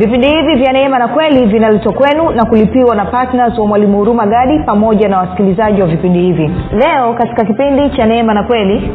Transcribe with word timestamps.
vipindi 0.00 0.26
hivi 0.28 0.54
vya 0.54 0.72
neema 0.72 0.98
na 0.98 1.08
kweli 1.08 1.46
vinaletwa 1.46 1.92
kwenu 1.92 2.30
na 2.30 2.44
kulipiwa 2.44 2.94
na 2.96 3.04
ptns 3.04 3.58
wa 3.58 3.66
mwalimu 3.66 3.98
huruma 3.98 4.26
gadi 4.26 4.58
pamoja 4.58 5.08
na 5.08 5.18
wasikilizaji 5.18 5.80
wa 5.80 5.86
vipindi 5.86 6.18
hivi. 6.20 6.50
Leo 6.72 7.14
katika 7.14 7.44
kipindi 7.44 7.90
cha 7.96 8.06
neema 8.06 8.34
na 8.34 8.42
kweli. 8.42 8.90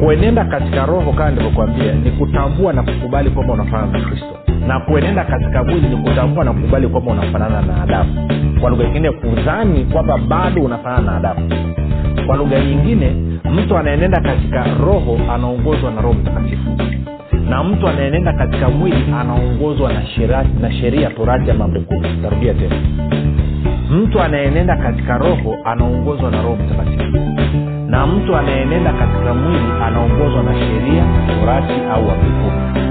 Kuenenda 0.00 0.44
katika 0.44 0.86
roho 0.86 1.12
kama 1.12 1.30
nilivyokuambia 1.30 1.92
ni 1.92 2.10
kutambua 2.10 2.72
na 2.72 2.82
kukubali 2.82 3.30
kwamba 3.30 3.52
unafanana 3.52 3.92
na 3.98 4.00
kristo. 4.04 4.26
Na 4.66 4.80
kuenenda 4.80 5.24
katika 5.24 5.64
mwili 5.64 5.88
ni 5.88 5.96
kutambua 5.96 6.44
na 6.44 6.52
kukubali 6.52 6.88
kwamba 6.88 7.12
unafanana 7.12 7.62
na 7.62 7.82
adamu. 7.82 8.28
Kwa 8.60 8.70
lugha 8.70 8.84
nyingine 8.84 9.10
kudhani 9.10 9.84
kwamba 9.84 10.18
bado 10.18 10.62
unafanana 10.62 11.02
na 11.02 11.16
adamu. 11.16 11.50
Kwa 12.26 12.36
lugha 12.36 12.60
nyingine 12.60 13.16
mtu 13.52 13.76
anaenenda 13.76 14.20
katika 14.20 14.64
roho 14.86 15.18
anaongozwa 15.34 15.90
na 15.90 16.00
roho 16.00 16.14
mtakatifu 16.14 16.70
na 17.52 17.64
mtu 17.64 17.88
anaenenda 17.88 18.32
katika 18.32 18.68
mwili 18.68 19.04
anaongozwa 19.20 19.92
na 19.92 20.06
sheria, 20.06 20.44
na 20.60 20.72
sheria 20.72 21.10
torati 21.10 21.48
ya 21.48 21.54
mambo 21.54 21.80
kumi. 21.80 22.08
Tarudia 22.22 22.54
tena. 22.54 22.76
Mtu 23.90 24.20
anayenenda 24.20 24.76
katika 24.76 25.18
roho 25.18 25.56
anaongozwa 25.64 26.30
na 26.30 26.42
roho 26.42 26.56
mtakatifu. 26.56 27.18
Na 27.86 28.06
mtu 28.06 28.36
anayenenda 28.36 28.92
katika 28.92 29.34
mwili 29.34 29.72
anaongozwa 29.82 30.42
na 30.42 30.54
sheria 30.54 31.04
torati 31.26 31.72
au 31.94 32.10
amri 32.10 32.30
kumi 32.30 32.81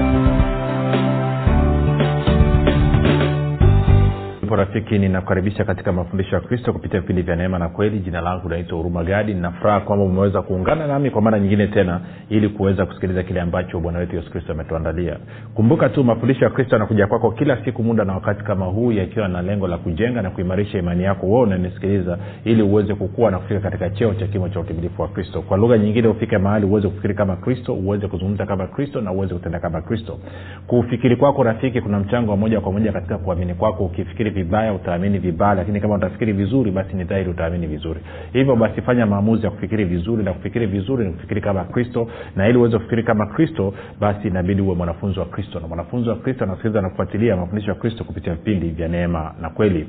rafiki 4.64 4.98
ninakukaribisha 4.98 5.64
katika 5.64 5.92
mafundisho 5.92 6.34
ya 6.36 6.40
kristo 6.40 6.72
kupitia 6.72 7.00
vipindi 7.00 7.22
vya 7.22 7.36
neema 7.36 7.58
na 7.58 7.68
kweli. 7.68 7.98
Jina 7.98 8.20
langu 8.20 8.48
naitwa 8.48 8.76
huruma 8.78 9.04
gadi. 9.04 9.34
Ninafuraha 9.34 9.80
kwamba 9.80 10.04
umeweza 10.04 10.42
kuungana 10.42 10.86
nami 10.86 11.10
kwa 11.10 11.22
mara 11.22 11.38
nyingine 11.40 11.66
tena 11.66 12.00
ili 12.28 12.48
kuweza 12.48 12.86
kusikiliza 12.86 13.22
kile 13.22 13.40
ambacho 13.40 13.80
bwana 13.80 13.98
wetu 13.98 14.16
yesu 14.16 14.30
kristo 14.30 14.52
ametuandalia. 14.52 15.16
Kumbuka 15.54 15.88
tu 15.88 16.04
mafundisho 16.04 16.44
ya 16.44 16.50
kristo 16.50 16.74
yanakuja 16.74 17.06
kwako 17.06 17.30
kila 17.30 17.64
siku 17.64 17.82
muda 17.82 18.04
na 18.04 18.12
wakati 18.14 18.44
kama 18.44 18.66
huu 18.66 18.92
yakiwa 18.92 19.28
na 19.28 19.42
lengo 19.42 19.68
la 19.68 19.78
kujenga 19.78 20.22
na 20.22 20.30
kuimarisha 20.30 20.78
imani 20.78 21.02
yako 21.04 21.26
wewe 21.26 21.40
unanisikiliza 21.42 22.18
ili 22.44 22.62
uweze 22.62 22.94
kukua 22.94 23.30
na 23.30 23.38
kufika 23.38 23.60
katika 23.60 23.90
cheo 23.90 24.14
cha 24.14 24.26
kimo 24.26 24.48
cha 24.48 24.60
utimilifu 24.60 25.02
wa 25.02 25.08
kristo. 25.08 25.42
Kwa 25.42 25.56
lugha 25.56 25.78
nyingine 25.78 26.08
ufike 26.08 26.38
mahali 26.38 26.66
uweze 26.66 26.88
kufikiri 26.88 27.14
kama 27.14 27.36
kristo 27.36 27.74
uweze 27.74 28.08
kuzungumza 28.08 28.46
kama 28.46 28.66
kristo 28.66 29.00
na 29.00 29.12
uweze 29.12 29.34
kutenda 29.34 29.60
kama 29.60 29.80
kristo. 29.82 30.18
Kufikiri 30.66 31.16
kwako 31.16 31.42
rafiki 31.42 31.80
kuna 31.80 31.98
mchango 32.00 32.30
wa 32.30 32.36
moja 32.36 32.60
kwa 32.60 32.72
moja 32.72 32.92
katika 32.92 33.18
kuamini 33.18 33.54
kwako. 33.54 33.84
Ukifikiri 33.84 34.30
vibaya 34.52 34.72
utaamini 34.74 35.18
vibaya 35.18 35.54
lakini 35.54 35.80
kama 35.80 35.94
utafikiri 35.94 36.32
vizuri 36.32 36.70
basi 36.70 36.96
ni 36.96 37.04
dhahiri 37.04 37.30
utaamini 37.30 37.66
vizuri. 37.66 38.00
Hivyo 38.32 38.56
basi 38.56 38.82
fanya 38.82 39.06
maamuzi 39.06 39.44
ya 39.44 39.50
kufikiri 39.50 39.84
vizuri 39.84 40.22
na 40.24 40.32
kufikiri 40.32 40.66
vizuri 40.66 41.06
ni 41.06 41.12
kufikiri 41.12 41.40
kama 41.40 41.64
kristo 41.64 42.08
na 42.36 42.48
ili 42.48 42.58
uweze 42.58 42.76
kufikiri 42.76 43.02
kama 43.02 43.26
kristo 43.26 43.74
basi 44.00 44.28
inabidi 44.28 44.62
uwe 44.62 44.74
mwanafunzi 44.74 45.18
wa 45.18 45.24
kristo. 45.26 45.60
Na 45.60 45.68
mwanafunzi 45.68 46.08
wa 46.08 46.16
kristo 46.16 46.44
anasikiliza 46.44 46.80
na 46.80 46.88
kufuatilia 46.90 47.36
mafundisho 47.36 47.68
ya 47.70 47.74
kristo 47.74 48.04
kupitia 48.04 48.34
vipindi 48.34 48.68
vya 48.68 48.88
neema 48.88 49.34
na 49.40 49.50
kweli. 49.50 49.88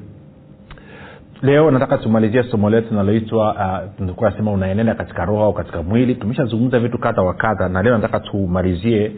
Leo 1.41 1.71
nataka 1.71 1.97
tumalizie 1.97 2.43
somo 2.43 2.69
letu 2.69 2.89
linaloitwa 2.89 3.55
uh, 3.99 4.21
nasema 4.21 4.51
unaenenda 4.51 4.95
katika 4.95 5.25
roho 5.25 5.43
au 5.43 5.53
katika 5.53 5.83
mwili. 5.83 6.15
Tumeshazungumza 6.15 6.79
vitu 6.79 6.97
kadha 6.97 7.21
wa 7.21 7.33
kadha 7.33 7.69
na 7.69 7.81
leo 7.83 7.93
nataka 7.97 8.19
tumalizie 8.19 9.11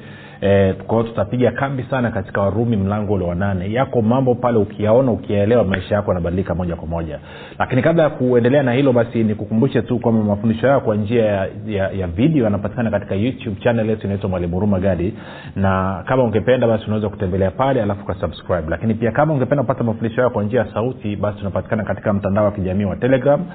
eh, 0.46 0.76
kwao 0.88 1.04
tutapiga 1.04 1.52
kambi 1.52 1.84
sana 1.90 2.12
katika 2.12 2.42
warumi 2.42 2.78
mlango 2.78 3.14
ule 3.14 3.26
wa 3.26 3.36
nane. 3.36 3.74
Yako 3.74 4.02
mambo 4.02 4.36
pale 4.36 4.58
ukiyaona 4.58 5.12
ukiyaelewa 5.12 5.64
maisha 5.64 5.96
yako 5.96 6.12
yanabadilika 6.12 6.56
moja 6.56 6.76
kwa 6.76 6.88
moja. 6.88 7.20
Lakini 7.60 7.82
kabla 7.82 8.04
ya 8.04 8.10
kuendelea 8.10 8.64
na 8.64 8.74
hilo 8.74 8.94
basi 8.94 9.24
nikukumbushe 9.24 9.82
tu 9.82 10.00
kwamba 10.00 10.24
mafundisho 10.24 10.68
hayo 10.68 10.80
kwa 10.80 10.96
njia 10.96 11.26
ya, 11.26 11.48
ya, 11.68 11.92
ya 11.92 12.08
video 12.08 12.44
yanapatikana 12.44 12.92
katika 12.92 13.16
youtube 13.16 13.56
channel 13.64 13.90
yetu 13.90 14.08
inaitwa 14.08 14.30
mwalimu 14.30 14.54
huruma 14.54 14.80
gadi. 14.80 15.14
Na 15.56 16.04
kama 16.08 16.24
ungependa 16.24 16.68
basi 16.68 16.86
unaweza 16.86 17.10
kutembelea 17.10 17.52
pale 17.52 17.82
alafu 17.84 18.02
ukasubscribe 18.04 18.70
lakini 18.70 18.94
pia 18.94 19.12
kama 19.12 19.34
ungependa 19.34 19.64
kupata 19.64 19.84
mafundisho 19.84 20.16
hayo 20.16 20.30
kwa 20.30 20.44
njia 20.44 20.60
ya 20.60 20.74
sauti 20.74 21.16
basi 21.16 21.38
tunapatikana 21.38 21.84
katika 21.84 22.14
mtandao 22.14 22.46
wa 22.46 22.52
kijamii 22.52 22.86
wa 22.86 22.96
telegram. 22.96 23.46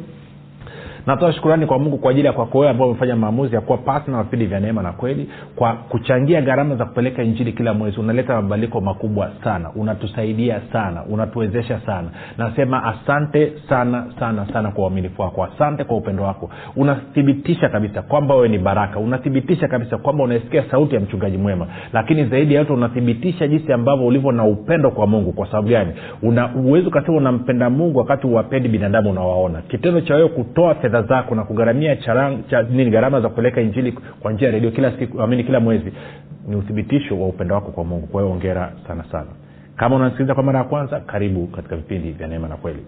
natoa 1.07 1.33
shukurani 1.33 1.67
kwa 1.67 1.79
mungu 1.79 1.99
kwa 1.99 2.11
ajili 2.11 2.27
ya 2.27 2.33
kwako 2.33 2.59
wewe 2.59 2.71
ambao 2.71 2.89
umefanya 2.89 3.17
maamuzi 3.17 3.55
ya 3.55 3.61
kuwa 3.61 3.79
patna 3.79 4.23
vipindi 4.23 4.47
vya 4.47 4.61
neema 4.61 4.83
na 4.83 4.93
kweli 4.93 5.29
kwa 5.57 5.73
kuchangia 5.73 6.43
gharama 6.43 6.77
za 6.77 6.85
kupeleka 6.85 7.23
injili 7.23 7.53
kila 7.53 7.75
mwezi. 7.75 8.01
Unaleta 8.01 8.35
mabadiliko 8.43 8.81
makubwa 8.81 9.31
sana 9.45 9.71
unatusaidia 9.77 10.61
sana 10.73 11.05
unatuwezesha 11.05 11.81
sana. 11.87 12.09
Nasema 12.39 12.85
asante 12.85 13.53
sana 13.69 14.07
sana 14.19 14.47
sana 14.53 14.71
kwa 14.71 14.85
uaminifu 14.85 15.23
wako. 15.23 15.45
Asante 15.45 15.85
kwa 15.85 15.97
upendo 15.97 16.23
wako. 16.23 16.51
Unathibitisha 16.77 17.69
kabisa 17.69 18.03
kwamba 18.03 18.35
wewe 18.35 18.49
ni 18.49 18.59
baraka. 18.59 18.99
Unathibitisha 18.99 19.69
kabisa 19.69 19.99
kwamba 19.99 20.25
unaisikia 20.25 20.65
sauti 20.71 20.95
ya 20.95 21.01
mchungaji 21.01 21.39
mwema. 21.39 21.67
Lakini 21.93 22.25
zaidi 22.25 22.55
ya 22.55 22.61
yote 22.61 22.73
unathibitisha 22.73 23.49
jinsi 23.49 23.73
ambavyo 23.73 24.07
ulivyo 24.07 24.33
na 24.33 24.45
upendo 24.45 24.91
kwa 24.91 25.07
mungu. 25.07 25.33
Kwa 25.33 25.47
sababu 25.47 25.69
gani? 25.69 25.93
Una 26.23 26.55
uwezi 26.55 26.87
ukasema 26.87 27.17
unampenda 27.19 27.71
mungu 27.71 27.99
wakati 27.99 28.27
uwapendi 28.27 28.69
binadamu 28.69 29.11
unawaona. 29.11 29.63
Kitendo 29.63 30.01
cha 30.01 30.15
wewe 30.15 30.29
kutoa 30.29 30.75
fedha 30.75 30.96
zako 31.03 31.35
na 31.35 31.45
kugharamia 31.45 31.97
gharama 32.91 33.21
za 33.21 33.29
kupeleka 33.29 33.61
injili 33.61 33.93
kwa 33.93 34.33
njia 34.33 34.49
ya 34.49 34.55
redio 34.55 34.71
kila 34.71 34.93
siku 34.99 35.23
amini 35.23 35.45
kila 35.45 35.61
mwezi 35.61 35.93
ni 36.49 36.57
uthibitisho 36.57 37.21
wa 37.21 37.29
upendo 37.29 37.55
wako 37.55 37.71
kwa 37.73 37.85
mungu. 37.85 38.07
Kwa 38.07 38.23
hiyo 38.23 38.33
ongera 38.35 38.73
sana 38.89 39.05
sana. 39.13 39.27
Kama 39.77 39.97
unasikiliza 39.97 40.35
kwa 40.35 40.43
mara 40.43 40.59
ya 40.59 40.65
kwanza 40.65 41.01
karibu 41.01 41.47
katika 41.47 41.77
vipindi 41.77 42.11
vya 42.13 42.29
neema 42.29 42.49
na 42.49 42.57
kweli. 42.57 42.87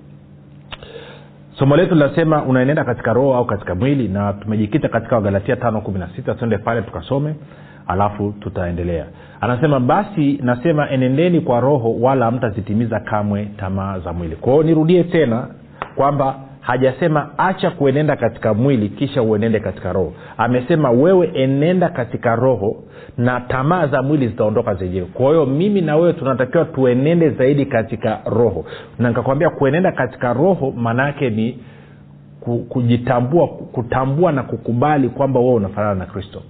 Somo 1.58 1.76
letu 1.76 1.94
linasema 1.94 2.42
unaenenda 2.44 2.84
katika 2.84 3.12
roho 3.12 3.34
au 3.34 3.44
katika 3.44 3.74
mwili 3.74 4.08
na 4.08 4.32
tumejikita 4.32 4.88
katika 4.88 5.16
wagalatia 5.16 5.56
tano 5.56 5.80
kumi 5.80 5.98
na 5.98 6.08
sita 6.16 6.34
tuende 6.34 6.58
pale 6.58 6.82
tukasome 6.82 7.34
alafu 7.86 8.34
tutaendelea. 8.40 9.06
Anasema 9.40 9.80
basi 9.80 10.38
nasema 10.42 10.90
enendeni 10.90 11.40
kwa 11.40 11.60
roho 11.60 11.94
wala 12.00 12.30
mtazitimiza 12.30 13.00
kamwe 13.00 13.44
tamaa 13.56 13.98
za 13.98 14.12
mwili. 14.12 14.36
Kwa 14.36 14.52
hiyo 14.52 14.64
nirudie 14.64 15.04
tena 15.04 15.46
kwamba 15.96 16.34
hajasema 16.68 17.30
acha 17.38 17.70
kuenenda 17.70 18.16
katika 18.16 18.54
mwili 18.54 18.88
kisha 18.88 19.22
uenende 19.22 19.60
katika 19.60 19.92
roho. 19.92 20.12
Amesema 20.36 20.90
wewe 20.90 21.30
enenda 21.34 21.88
katika 21.88 22.36
roho 22.36 22.76
na 23.18 23.40
tamaa 23.40 23.86
za 23.86 24.02
mwili 24.02 24.28
zitaondoka 24.28 24.74
zenyewe. 24.74 25.06
Kwa 25.14 25.26
hiyo 25.30 25.46
mimi 25.46 25.80
na 25.80 25.96
wewe 25.96 26.12
tunatakiwa 26.12 26.64
tuenende 26.64 27.30
zaidi 27.30 27.66
katika 27.66 28.20
roho. 28.26 28.64
Na 28.98 29.08
nikakwambia 29.08 29.50
kuenenda 29.50 29.92
katika 29.92 30.32
roho 30.32 30.72
maanayake 30.76 31.30
ni 31.30 31.58
kujitambua 32.68 33.48
kutambua 33.48 34.32
na 34.32 34.42
kukubali 34.42 35.08
kwamba 35.08 35.40
wewe 35.40 35.54
unafanana 35.54 35.94
na 35.94 36.06
kristo 36.06 36.42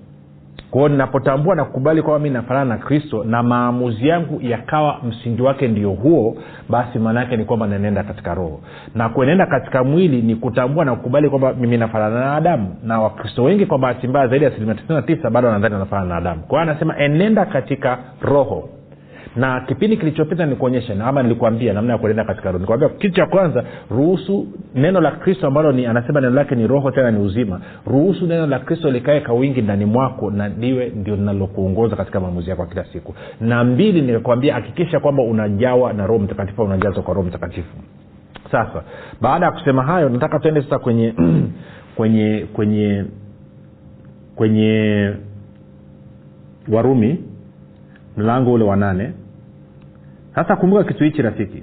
kwao 0.70 0.88
ninapotambua 0.88 1.54
na 1.54 1.64
kukubali 1.64 2.02
kwamba 2.02 2.18
mi 2.18 2.30
nafanana 2.30 2.64
na 2.64 2.78
kristo 2.78 3.24
na 3.24 3.42
maamuzi 3.42 4.08
yangu 4.08 4.38
yakawa 4.42 5.00
msingi 5.08 5.42
wake 5.42 5.68
ndio 5.68 5.90
huo 5.90 6.36
basi 6.68 6.98
maana 6.98 7.20
yake 7.20 7.36
ni 7.36 7.44
kwamba 7.44 7.66
naenenda 7.66 8.02
katika 8.02 8.34
roho. 8.34 8.60
Na 8.94 9.08
kuenenda 9.08 9.46
katika 9.46 9.84
mwili 9.84 10.22
ni 10.22 10.36
kutambua 10.36 10.84
na 10.84 10.94
kukubali 10.96 11.28
kwamba 11.30 11.52
mimi 11.54 11.76
nafanana 11.76 12.20
na 12.20 12.34
adamu. 12.36 12.76
Na 12.84 13.00
wakristo 13.00 13.44
wengi 13.44 13.66
kwa 13.66 13.78
bahati 13.78 14.08
mbaya 14.08 14.28
zaidi 14.28 14.44
ya 14.44 14.50
asilimia 14.50 14.74
tisini 14.74 14.94
na 14.96 15.02
tisa 15.02 15.30
bado 15.30 15.48
wanadhani 15.48 15.74
wanafanana 15.74 16.08
na 16.08 16.16
adamu. 16.16 16.42
Kwa 16.48 16.62
anasema 16.62 16.98
enenda 16.98 17.46
katika 17.46 17.98
roho 18.22 18.68
na 19.38 19.60
kipindi 19.60 19.96
kilichopita 19.96 20.46
nikuonyesha 20.46 21.04
ama 21.06 21.22
nilikuambia 21.22 21.72
namna 21.72 21.92
ya 21.92 21.98
kuenenda 21.98 22.24
katika 22.24 22.46
roho. 22.48 22.58
Nikwambia 22.58 22.88
kitu 22.88 23.14
cha 23.14 23.26
kwanza 23.26 23.64
ruhusu 23.90 24.46
neno 24.74 25.00
la 25.00 25.10
kristo 25.10 25.46
ambalo 25.46 25.72
ni 25.72 25.86
anasema 25.86 26.20
neno 26.20 26.32
lake 26.32 26.54
ni 26.54 26.66
roho 26.66 26.90
tena 26.90 27.10
ni 27.10 27.18
uzima. 27.18 27.60
Ruhusu 27.86 28.26
neno 28.26 28.46
la 28.46 28.58
kristo 28.58 28.90
likae 28.90 29.20
kwa 29.20 29.34
wingi 29.34 29.62
ndani 29.62 29.84
mwako 29.84 30.30
na 30.30 30.48
liwe 30.48 30.88
ndio 30.96 31.16
linalokuongoza 31.16 31.96
katika 31.96 32.20
maamuzi 32.20 32.50
yako 32.50 32.62
ya 32.62 32.68
kila 32.68 32.84
siku. 32.84 33.14
Na 33.40 33.64
mbili 33.64 34.02
nikakwambia 34.02 34.54
hakikisha 34.54 35.00
kwamba 35.00 35.22
unajawa 35.22 35.92
na 35.92 36.06
roho 36.06 36.18
mtakatifu 36.20 36.62
unajazwa 36.62 37.02
kwa 37.02 37.14
roho 37.14 37.28
mtakatifu. 37.28 37.76
Sasa 38.52 38.82
baada 39.20 39.46
ya 39.46 39.52
kusema 39.52 39.82
hayo 39.82 40.08
nataka 40.08 40.38
tuende 40.38 40.62
sasa 40.62 40.78
kwenye 40.78 41.14
kwenye 41.96 42.46
kwenye 42.52 43.04
kwenye 44.36 45.10
warumi 46.72 47.18
mlango 48.16 48.52
ule 48.52 48.64
wa 48.64 48.76
nane 48.76 49.12
sasa 50.42 50.56
kumbuka 50.56 50.84
kitu 50.84 51.04
hichi 51.04 51.22
rafiki. 51.22 51.62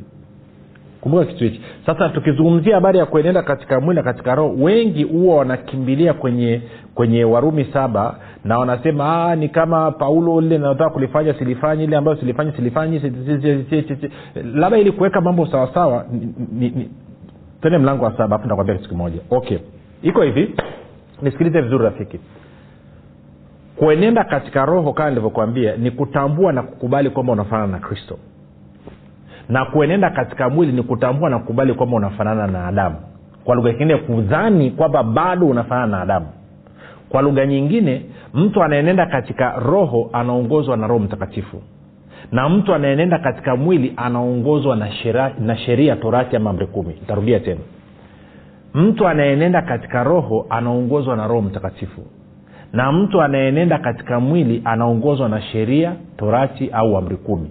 Kumbuka 1.02 1.26
kitu 1.26 1.44
hichi. 1.44 1.62
Sasa 1.86 2.10
tukizungumzia 2.10 2.76
habari 2.76 2.98
ya 2.98 3.06
kuenenda 3.06 3.44
katika 3.44 3.80
mwili 3.80 3.96
na 3.96 4.04
katika 4.04 4.36
roho 4.36 4.56
wengi 4.64 5.04
huwa 5.04 5.36
wanakimbilia 5.38 6.14
kwenye 6.14 6.62
kwenye 6.96 7.24
warumi 7.24 7.66
saba 7.74 8.16
na 8.44 8.60
wanasema 8.60 9.36
ni 9.36 9.50
kama 9.50 9.92
paulo 9.92 10.42
lile 10.42 10.58
nataka 10.58 10.90
kulifanya 10.90 11.34
silifanyi 11.34 11.84
ile 11.84 11.98
ambayo 11.98 12.18
silifanyi 12.18 12.52
silifanyi 12.52 13.02
labda 14.54 14.78
ili 14.78 14.92
kuweka 14.92 15.22
mambo 15.22 15.46
sawasawa 15.48 16.06
tene 17.62 17.78
mlango 17.78 18.06
wa 18.06 18.18
saba 18.18 18.36
afu 18.36 18.46
ntakwambia 18.46 18.76
kitu 18.76 18.90
kimoja. 18.90 19.20
Okay. 19.32 19.58
Iko 20.04 20.22
hivi. 20.22 20.56
Nisikilize 21.22 21.62
vizuri 21.62 21.84
rafiki. 21.84 22.20
Kuenenda 23.76 24.24
katika 24.24 24.66
roho 24.66 24.94
kama 24.94 25.10
nilivyokuambia 25.10 25.76
ni 25.78 25.92
kutambua 25.92 26.54
na 26.54 26.64
kukubali 26.64 27.10
kwamba 27.10 27.34
unafanana 27.34 27.68
na 27.68 27.80
kristo 27.80 28.18
na 29.50 29.66
kuenenda 29.66 30.10
katika 30.10 30.50
mwili 30.50 30.72
ni 30.72 30.84
kutambua 30.84 31.30
na 31.30 31.40
kukubali 31.40 31.74
kwamba 31.74 31.98
unafanana 31.98 32.48
na 32.48 32.68
adamu. 32.68 32.96
Kwa 33.44 33.56
lugha 33.56 33.70
nyingine 33.72 33.98
kudhani 33.98 34.72
kwamba 34.72 35.04
bado 35.04 35.48
unafanana 35.48 35.88
na 35.88 36.02
adamu. 36.02 36.28
Kwa 37.10 37.22
lugha 37.22 37.46
nyingine 37.46 38.06
mtu 38.34 38.64
anaenenda 38.64 39.06
katika 39.06 39.52
roho 39.60 40.10
anaongozwa 40.14 40.78
na 40.78 40.88
roho 40.88 41.00
mtakatifu. 41.00 41.62
Na 42.32 42.50
mtu 42.50 42.74
anaenenda 42.74 43.20
katika 43.20 43.56
mwili 43.56 43.94
anaongozwa 43.98 44.76
na 44.76 44.92
sheria, 44.92 45.32
na 45.40 45.58
sheria 45.58 45.96
torati 45.96 46.36
ama 46.36 46.50
amri 46.50 46.68
kumi. 46.68 46.96
Ntarudia 47.04 47.40
tena. 47.40 47.60
Mtu 48.74 49.08
anayenenda 49.08 49.62
katika 49.62 50.04
roho 50.04 50.46
anaongozwa 50.50 51.16
na 51.16 51.28
roho 51.28 51.42
mtakatifu. 51.42 52.02
Na 52.74 52.92
mtu 52.92 53.22
anayenenda 53.22 53.78
katika 53.78 54.20
mwili 54.20 54.62
anaongozwa 54.66 55.30
na 55.30 55.42
sheria 55.42 55.94
torati 56.18 56.70
au 56.74 56.98
amri 56.98 57.16
kumi 57.18 57.50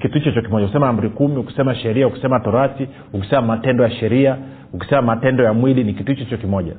kitu 0.00 0.18
hicho 0.18 0.30
cho 0.32 0.42
kimoja. 0.42 0.64
Ukisema 0.64 0.88
amri 0.88 1.08
kumi 1.08 1.36
ukisema 1.36 1.74
sheria 1.74 2.06
ukisema 2.06 2.40
torati 2.40 2.88
ukisema 3.12 3.42
matendo 3.42 3.84
ya 3.84 3.90
sheria 3.90 4.36
ukisema 4.72 5.02
matendo 5.02 5.44
ya 5.44 5.52
mwili 5.52 5.84
ni 5.84 5.94
kitu 5.94 6.12
hicho 6.14 6.36
kimoja. 6.36 6.72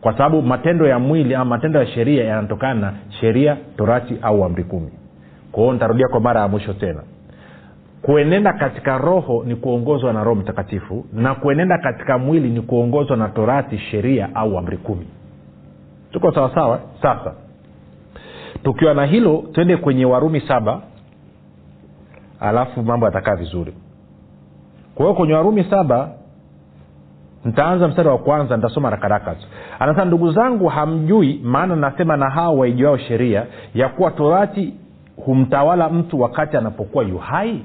Kwa 0.00 0.12
sababu 0.12 0.42
matendo 0.42 0.86
ya 0.88 0.98
mwili 0.98 1.34
ama 1.34 1.44
matendo 1.44 1.80
ya 1.80 1.86
sheria 1.86 2.24
yanatokana 2.24 2.80
na 2.80 2.92
sheria 3.20 3.56
torati 3.76 4.16
au 4.22 4.44
amri 4.44 4.64
kumi. 4.64 4.90
Kwa 5.52 5.62
hiyo 5.62 5.72
nitarudia 5.72 6.08
kwa 6.08 6.20
mara 6.20 6.40
ya 6.40 6.48
mwisho 6.48 6.72
tena. 6.72 7.00
Kuenenda 8.02 8.52
katika 8.52 8.98
roho 8.98 9.44
ni 9.46 9.56
kuongozwa 9.56 10.12
na 10.12 10.24
roho 10.24 10.40
mtakatifu 10.40 11.06
na 11.12 11.34
kuenenda 11.34 11.78
katika 11.78 12.18
mwili 12.18 12.50
ni 12.50 12.60
kuongozwa 12.60 13.16
na 13.16 13.28
torati 13.28 13.78
sheria 13.78 14.34
au 14.34 14.58
amri 14.58 14.76
kumi. 14.76 15.06
Tuko 16.12 16.32
sawasawa 16.32 16.80
sasa. 17.02 17.34
Tukiwa 18.64 18.94
na 18.94 19.06
hilo 19.06 19.44
twende 19.52 19.76
kwenye 19.76 20.04
warumi 20.04 20.40
saba 20.40 20.80
alafu 22.40 22.82
mambo 22.82 23.06
yatakaa 23.06 23.36
vizuri. 23.36 23.74
Kwa 24.94 25.04
hiyo 25.06 25.14
kwenye 25.14 25.34
warumi 25.34 25.64
saba 25.64 26.08
ntaanza 27.44 27.88
mstari 27.88 28.08
wa 28.08 28.18
kwanza 28.18 28.56
nitasoma 28.56 28.90
rakaraka 28.90 29.34
anasema 29.78 30.04
ndugu 30.04 30.32
zangu 30.32 30.66
hamjui 30.68 31.40
maana 31.44 31.76
nasema 31.76 32.16
na 32.16 32.30
hao 32.30 32.58
waijuao 32.58 32.98
sheria 32.98 33.46
ya 33.74 33.88
kuwa 33.88 34.10
torati 34.10 34.74
humtawala 35.24 35.88
mtu 35.88 36.20
wakati 36.20 36.56
anapokuwa 36.56 37.04
yuhai 37.04 37.62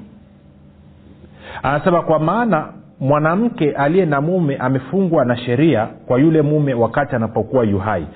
anasema 1.62 2.02
kwa 2.02 2.18
maana 2.18 2.68
mwanamke 3.00 3.70
aliye 3.72 4.06
na 4.06 4.20
mume 4.20 4.56
amefungwa 4.56 5.24
na 5.24 5.36
sheria 5.36 5.86
kwa 6.06 6.18
yule 6.18 6.42
mume 6.42 6.74
wakati 6.74 7.16
anapokuwa 7.16 7.64
yuhai 7.64 8.06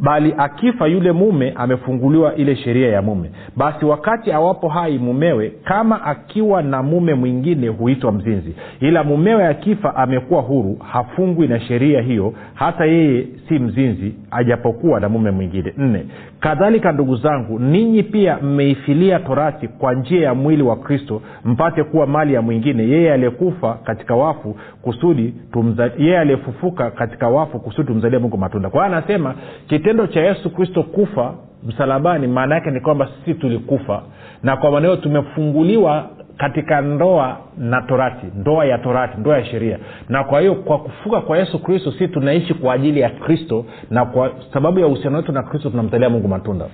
bali 0.00 0.34
akifa 0.38 0.86
yule 0.86 1.12
mume 1.12 1.52
amefunguliwa 1.56 2.34
ile 2.34 2.56
sheria 2.56 2.88
ya 2.88 3.02
mume. 3.02 3.30
Basi 3.56 3.84
wakati 3.84 4.32
awapo 4.32 4.68
hai 4.68 4.98
mumewe 4.98 5.52
kama 5.64 6.02
akiwa 6.04 6.62
na 6.62 6.82
mume 6.82 7.14
mwingine 7.14 7.68
huitwa 7.68 8.12
mzinzi. 8.12 8.54
Ila 8.80 9.04
mumewe 9.04 9.46
akifa 9.46 9.96
amekuwa 9.96 10.42
huru 10.42 10.76
hafungwi 10.92 11.48
na 11.48 11.60
sheria 11.60 12.00
hiyo 12.00 12.34
hata 12.54 12.84
yeye 12.84 13.26
si 13.48 13.58
mzinzi 13.58 14.14
ajapokuwa 14.30 15.00
na 15.00 15.08
mume 15.08 15.30
mwingine. 15.30 15.72
Nne. 15.76 16.04
Kadhalika 16.40 16.92
ndugu 16.92 17.16
zangu 17.16 17.58
ninyi 17.58 18.02
pia 18.02 18.38
mmeifilia 18.42 19.18
torati 19.18 19.68
kwa 19.68 19.94
njia 19.94 20.22
ya 20.22 20.34
mwili 20.34 20.62
wa 20.62 20.76
kristo 20.76 21.22
mpate 21.44 21.84
kuwa 21.84 22.06
mali 22.06 22.34
ya 22.34 22.42
mwingine. 22.42 22.82
Yeye 22.88 23.12
aliyekufa 23.12 23.74
katika 23.84 24.14
wafu 24.14 24.56
kusudi 24.82 25.34
tumza, 25.52 25.90
yeye 25.98 26.18
aliyefufuka 26.18 26.90
katika 26.90 27.28
wafu 27.28 27.58
kusudi 27.58 27.88
tumzalie 27.88 28.18
mungu 28.18 28.38
matunda. 28.38 28.70
Kwa 28.70 28.84
hiyo 28.86 28.96
anasema 28.96 29.34
kitendo 29.82 30.06
cha 30.06 30.20
yesu 30.20 30.50
kristo 30.50 30.82
kufa 30.82 31.34
msalabani 31.66 32.26
maana 32.26 32.54
yake 32.54 32.70
ni 32.70 32.80
kwamba 32.80 33.08
sisi 33.18 33.34
tulikufa 33.38 34.02
na 34.42 34.56
kwa 34.56 34.70
maneo 34.70 34.96
tumefunguliwa 34.96 36.06
katika 36.36 36.80
ndoa 36.80 37.36
na 37.58 37.82
torati 37.82 38.26
ndoa 38.36 38.64
ya 38.64 38.78
torati 38.78 39.20
ndoa 39.20 39.38
ya 39.38 39.44
sheria. 39.44 39.78
Na 40.08 40.24
kwa 40.24 40.40
hiyo 40.40 40.54
kwa 40.54 40.78
kufuka 40.78 41.20
kwa 41.20 41.38
yesu 41.38 41.58
kristo 41.62 41.92
si 41.92 42.08
tunaishi 42.08 42.54
kwa 42.54 42.74
ajili 42.74 43.00
ya 43.00 43.10
kristo 43.10 43.64
na 43.90 44.04
kwa 44.04 44.30
sababu 44.52 44.80
ya 44.80 44.86
uhusiano 44.86 45.16
wetu 45.16 45.32
na 45.32 45.42
kristo 45.42 45.70
tunamtalia 45.70 46.10
mungu 46.10 46.28
matunda. 46.28 46.66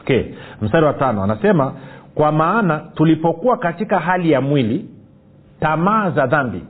Okay 0.00 0.24
mstari 0.62 0.86
wa 0.86 0.92
tano 0.92 1.22
anasema 1.22 1.72
kwa 2.14 2.32
maana 2.32 2.80
tulipokuwa 2.94 3.56
katika 3.56 3.98
hali 3.98 4.30
ya 4.30 4.40
mwili 4.40 4.86
tamaa 5.60 6.10
za 6.10 6.26
dhambi 6.26 6.62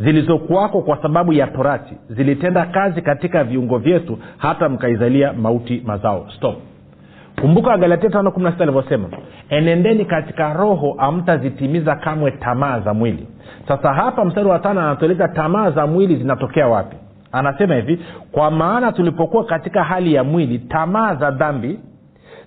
zilizokuwako 0.00 0.82
kwa 0.82 1.02
sababu 1.02 1.32
ya 1.32 1.46
torati 1.46 1.94
zilitenda 2.10 2.66
kazi 2.66 3.02
katika 3.02 3.44
viungo 3.44 3.78
vyetu 3.78 4.18
hata 4.38 4.68
mkaizalia 4.68 5.32
mauti 5.32 5.82
mazao. 5.86 6.26
Stop. 6.36 6.56
Kumbuka 7.40 7.76
galatia 7.78 8.10
tano 8.10 8.30
kumi 8.30 8.46
alivyosema 8.58 9.08
enendeni 9.48 10.04
katika 10.04 10.52
roho 10.52 10.94
amtazitimiza 10.98 11.96
kamwe 11.96 12.30
tamaa 12.30 12.80
za 12.80 12.94
mwili. 12.94 13.26
Sasa 13.68 13.94
hapa 13.94 14.24
mstari 14.24 14.48
wa 14.48 14.58
tano 14.58 14.80
anatueleza 14.80 15.28
tamaa 15.28 15.70
za 15.70 15.86
mwili 15.86 16.16
zinatokea 16.16 16.66
wapi. 16.68 16.96
Anasema 17.32 17.74
hivi 17.74 18.00
kwa 18.32 18.50
maana 18.50 18.92
tulipokuwa 18.92 19.44
katika 19.44 19.84
hali 19.84 20.14
ya 20.14 20.24
mwili 20.24 20.58
tamaa 20.58 21.14
za 21.14 21.30
dhambi 21.30 21.78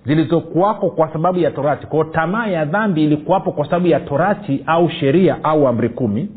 zilizokuwako 0.06 0.90
kwa 0.90 1.12
sababu 1.12 1.38
ya 1.38 1.50
torati. 1.50 1.86
Kwao 1.86 2.04
tamaa 2.04 2.46
ya 2.46 2.64
dhambi 2.64 3.04
ilikuwapo 3.04 3.52
kwa 3.52 3.64
sababu 3.64 3.86
ya 3.86 4.00
torati 4.00 4.62
au 4.66 4.90
sheria 4.90 5.36
au 5.44 5.68
amri 5.68 5.88
kumi 5.88 6.28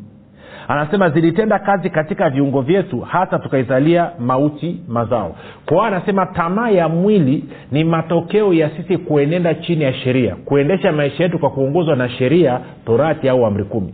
anasema 0.72 1.10
zilitenda 1.10 1.60
kazi 1.60 1.90
katika 1.90 2.30
viungo 2.30 2.62
vyetu 2.62 3.00
hata 3.00 3.40
tukaizalia 3.40 4.10
mauti 4.20 4.80
mazao. 4.88 5.36
Kwa 5.66 5.88
anasema 5.88 6.26
tamaa 6.26 6.70
ya 6.70 6.90
mwili 6.90 7.46
ni 7.72 7.84
matokeo 7.84 8.54
ya 8.54 8.70
sisi 8.70 8.98
kuenenda 8.98 9.54
chini 9.56 9.84
ya 9.84 9.94
sheria 9.94 10.36
kuendesha 10.36 10.92
maisha 10.92 11.24
yetu 11.24 11.40
kwa 11.40 11.50
kuongozwa 11.50 11.96
na 11.96 12.10
sheria 12.10 12.60
torati 12.86 13.30
au 13.30 13.46
amri 13.46 13.64
kumi. 13.64 13.94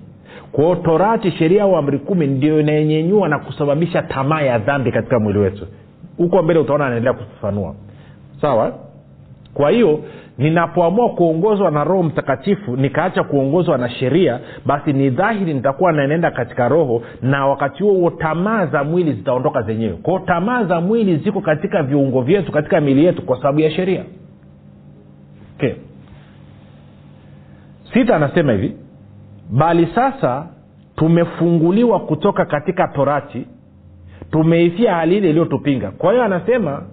Kwao 0.51 0.75
torati 0.75 1.31
sheria 1.31 1.63
au 1.63 1.75
amri 1.77 1.99
kumi 1.99 2.27
ndio 2.27 2.59
inayenyenyua 2.59 3.27
na 3.29 3.39
kusababisha 3.39 4.01
tamaa 4.01 4.41
ya 4.41 4.59
dhambi 4.59 4.91
katika 4.91 5.19
mwili 5.19 5.39
wetu. 5.39 5.67
Huko 6.17 6.41
mbele 6.43 6.59
utaona 6.59 6.85
anaendelea 6.85 7.13
kufafanua. 7.13 7.75
Sawa? 8.41 8.73
Kwa 9.53 9.69
hiyo 9.71 9.99
ninapoamua 10.37 11.09
kuongozwa 11.09 11.71
na 11.71 11.83
roho 11.83 12.03
mtakatifu 12.03 12.75
nikaacha 12.75 13.23
kuongozwa 13.23 13.77
na 13.77 13.89
sheria 13.89 14.39
basi 14.65 14.93
ni 14.93 15.09
dhahiri 15.09 15.53
nitakuwa 15.53 15.91
naenenda 15.91 16.31
katika 16.31 16.67
roho 16.67 17.01
na 17.21 17.47
wakati 17.47 17.83
huo 17.83 17.93
huo 17.93 18.09
tamaa 18.09 18.65
za 18.65 18.83
mwili 18.83 19.13
zitaondoka 19.13 19.61
zenyewe. 19.61 19.93
Kwao 19.93 20.19
tamaa 20.19 20.63
za 20.63 20.81
mwili 20.81 21.17
ziko 21.17 21.41
katika 21.41 21.83
viungo 21.83 22.21
vyetu 22.21 22.51
katika 22.51 22.81
mili 22.81 23.05
yetu 23.05 23.21
kwa 23.21 23.37
sababu 23.37 23.59
ya 23.59 23.71
sheria. 23.71 24.03
Okay. 25.57 25.73
sita 27.93 28.15
anasema 28.15 28.51
hivi 28.51 28.75
bali 29.51 29.87
sasa 29.95 30.47
tumefunguliwa 30.95 31.99
kutoka 31.99 32.45
katika 32.45 32.87
torati 32.87 33.47
tumeifia 34.31 34.95
hali 34.95 35.17
ile 35.17 35.29
iliyotupinga. 35.29 35.91
Kwa 35.91 36.11
hiyo 36.11 36.23
anasema 36.23 36.83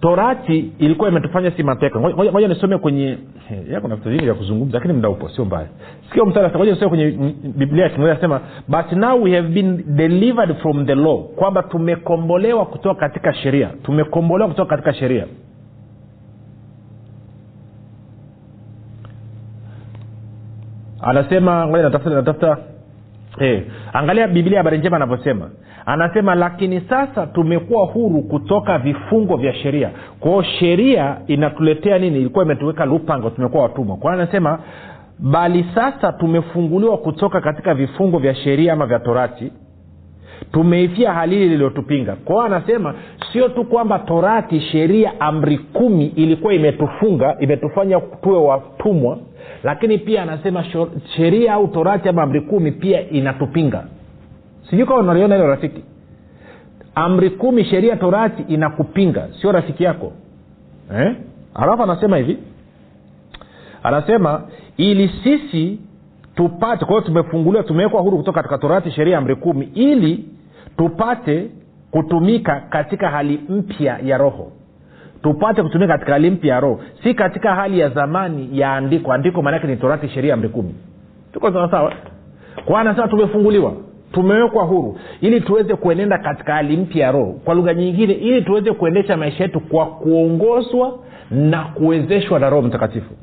torati 0.00 0.72
ilikuwa 0.78 1.08
imetufanya 1.08 1.50
si 1.50 1.62
mateka. 1.62 2.00
Ngoja 2.00 2.48
nisome 2.48 2.78
kwenye 2.78 3.18
eh, 3.50 3.70
ya 3.70 3.80
kuna 3.80 3.96
vitu 3.96 4.08
vingi 4.10 4.24
vya 4.24 4.34
kuzungumza 4.34 4.78
lakini 4.78 4.94
mda 4.94 5.08
upo 5.08 5.28
sio 5.28 5.44
mbaya. 5.44 5.66
Sio 6.12 6.26
mtarangoja 6.26 6.72
nisome 6.72 6.88
kwenye 6.88 7.10
biblia 7.56 7.84
ya 7.84 7.90
kingereza 7.90 8.20
sema 8.20 8.40
but 8.68 8.92
now 8.92 9.22
we 9.22 9.34
have 9.36 9.48
been 9.48 9.96
delivered 9.96 10.56
from 10.56 10.86
the 10.86 10.94
law 10.94 11.22
kwamba 11.24 11.62
tumekombolewa 11.62 12.66
kutoka 12.66 13.00
katika 13.00 13.34
sheria. 13.34 13.68
Tumekombolewa 13.82 14.48
kutoka 14.50 14.68
katika 14.76 14.94
sheria. 14.94 15.26
Anasema 21.00 21.66
ngoja 21.66 21.82
natafuta 21.82 22.14
natafuta 22.14 22.58
eh, 23.40 23.62
angalia 23.92 24.28
biblia 24.28 24.58
habari 24.58 24.78
njema 24.78 24.96
anavyosema. 24.96 25.50
Anasema 25.86 26.34
lakini 26.34 26.80
sasa 26.80 27.26
tumekuwa 27.26 27.84
huru 27.86 28.22
kutoka 28.22 28.78
vifungo 28.78 29.36
vya 29.36 29.54
sheria. 29.54 29.90
Kwao 30.20 30.42
sheria 30.42 31.16
inatuletea 31.26 31.98
nini? 31.98 32.18
Ilikuwa 32.18 32.44
imetuweka 32.44 32.84
lupango 32.84 33.30
tumekuwa 33.30 33.62
watumwa. 33.62 33.96
Kwa 33.96 34.12
anasema 34.12 34.58
bali 35.18 35.66
sasa 35.74 36.12
tumefunguliwa 36.12 36.98
kutoka 36.98 37.40
katika 37.40 37.74
vifungo 37.74 38.18
vya 38.18 38.34
sheria 38.34 38.72
ama 38.72 38.86
vya 38.86 38.98
torati. 38.98 39.52
Tumeifia 40.52 41.12
halili 41.12 41.44
lililotupinga. 41.44 42.16
Kwao 42.24 42.40
anasema 42.42 42.94
sio 43.32 43.48
tu 43.48 43.64
kwamba 43.64 43.98
torati 43.98 44.60
sheria 44.60 45.20
amri 45.20 45.58
kumi 45.58 46.06
ilikuwa 46.06 46.54
imetufunga 46.54 47.36
imetufanya 47.40 48.00
tuwe 48.00 48.38
watumwa 48.38 49.18
lakini 49.64 49.98
pia 49.98 50.22
anasema 50.22 50.64
sheria 51.16 51.52
au 51.54 51.68
torati 51.68 52.08
ama 52.08 52.22
amri 52.22 52.40
kumi 52.40 52.72
pia 52.72 53.10
inatupinga. 53.10 53.84
Sijui 54.70 54.86
kama 54.86 55.00
unaliona 55.00 55.34
hilo 55.34 55.48
rafiki. 55.48 55.84
Amri 56.94 57.30
kumi 57.30 57.64
sheria 57.64 57.96
torati 57.96 58.42
inakupinga 58.42 59.28
sio 59.40 59.52
rafiki 59.52 59.84
yako. 59.84 60.12
Eh? 60.96 61.16
alafu 61.54 61.82
anasema 61.82 62.16
hivi. 62.16 62.38
Anasema 63.82 64.42
ili 64.76 65.08
sisi 65.24 65.78
tupate 66.34 66.84
kwa 66.84 66.94
hiyo 66.94 67.00
tumefunguliwa 67.00 67.62
tumewekwa 67.62 68.00
huru 68.00 68.16
kutoka 68.16 68.42
katika 68.42 68.58
torati 68.58 68.90
sheria 68.90 69.18
amri 69.18 69.36
kumi 69.36 69.68
ili 69.74 70.24
tupate 70.76 71.50
kutumika 71.90 72.60
katika 72.70 73.08
hali 73.10 73.40
mpya 73.48 73.98
ya 74.04 74.18
roho 74.18 74.52
tupate 75.22 75.62
kutumika 75.62 75.92
katika 75.92 76.12
hali 76.12 76.30
mpya 76.30 76.54
ya 76.54 76.60
roho. 76.60 76.80
Si 77.02 77.14
katika 77.14 77.54
hali 77.54 77.78
ya 77.78 77.88
zamani 77.88 78.48
ya 78.52 78.72
andiko. 78.74 79.12
Andiko 79.12 79.42
maanake 79.42 79.66
ni 79.66 79.76
torati 79.76 80.08
sheria 80.08 80.34
amri 80.34 80.48
kumi 80.48 80.74
tuko 81.32 81.52
sawasawa 81.52 81.92
kwa 82.64 82.80
anasema 82.80 83.08
tumefunguliwa? 83.08 83.72
Tumewekwa 84.12 84.64
huru. 84.64 84.98
Ili 85.20 85.40
tuweze 85.40 85.74
kuenenda 85.74 86.18
katika 86.18 86.54
hali 86.54 86.76
mpya 86.76 87.06
ya 87.06 87.12
roho. 87.12 87.32
Kwa 87.44 87.54
lugha 87.54 87.74
nyingine 87.74 88.12
ili 88.12 88.42
tuweze 88.42 88.72
kuendesha 88.72 89.16
maisha 89.16 89.42
yetu 89.44 89.60
kwa 89.60 89.86
kuongozwa 89.86 90.98
na 91.30 91.64
kuwezeshwa 91.64 92.38
na 92.40 92.50
roho 92.50 92.62
mtakatifu 92.62 93.14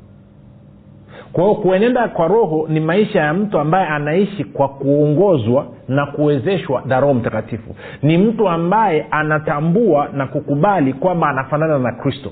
kwa 1.34 1.44
hiyo 1.44 1.56
kuenenda 1.56 2.08
kwa 2.08 2.28
roho 2.28 2.66
ni 2.70 2.80
maisha 2.80 3.20
ya 3.22 3.34
mtu 3.34 3.60
ambaye 3.60 3.88
anaishi 3.88 4.44
kwa 4.44 4.70
kuongozwa 4.70 5.68
na 5.88 6.06
kuwezeshwa 6.06 6.82
na 6.86 7.00
roho 7.00 7.14
mtakatifu. 7.14 7.76
Ni 8.02 8.18
mtu 8.18 8.50
ambaye 8.50 9.06
anatambua 9.12 10.10
na 10.14 10.28
kukubali 10.28 10.94
kwamba 10.94 11.30
anafanana 11.30 11.80
na 11.80 11.92
kristo. 11.92 12.32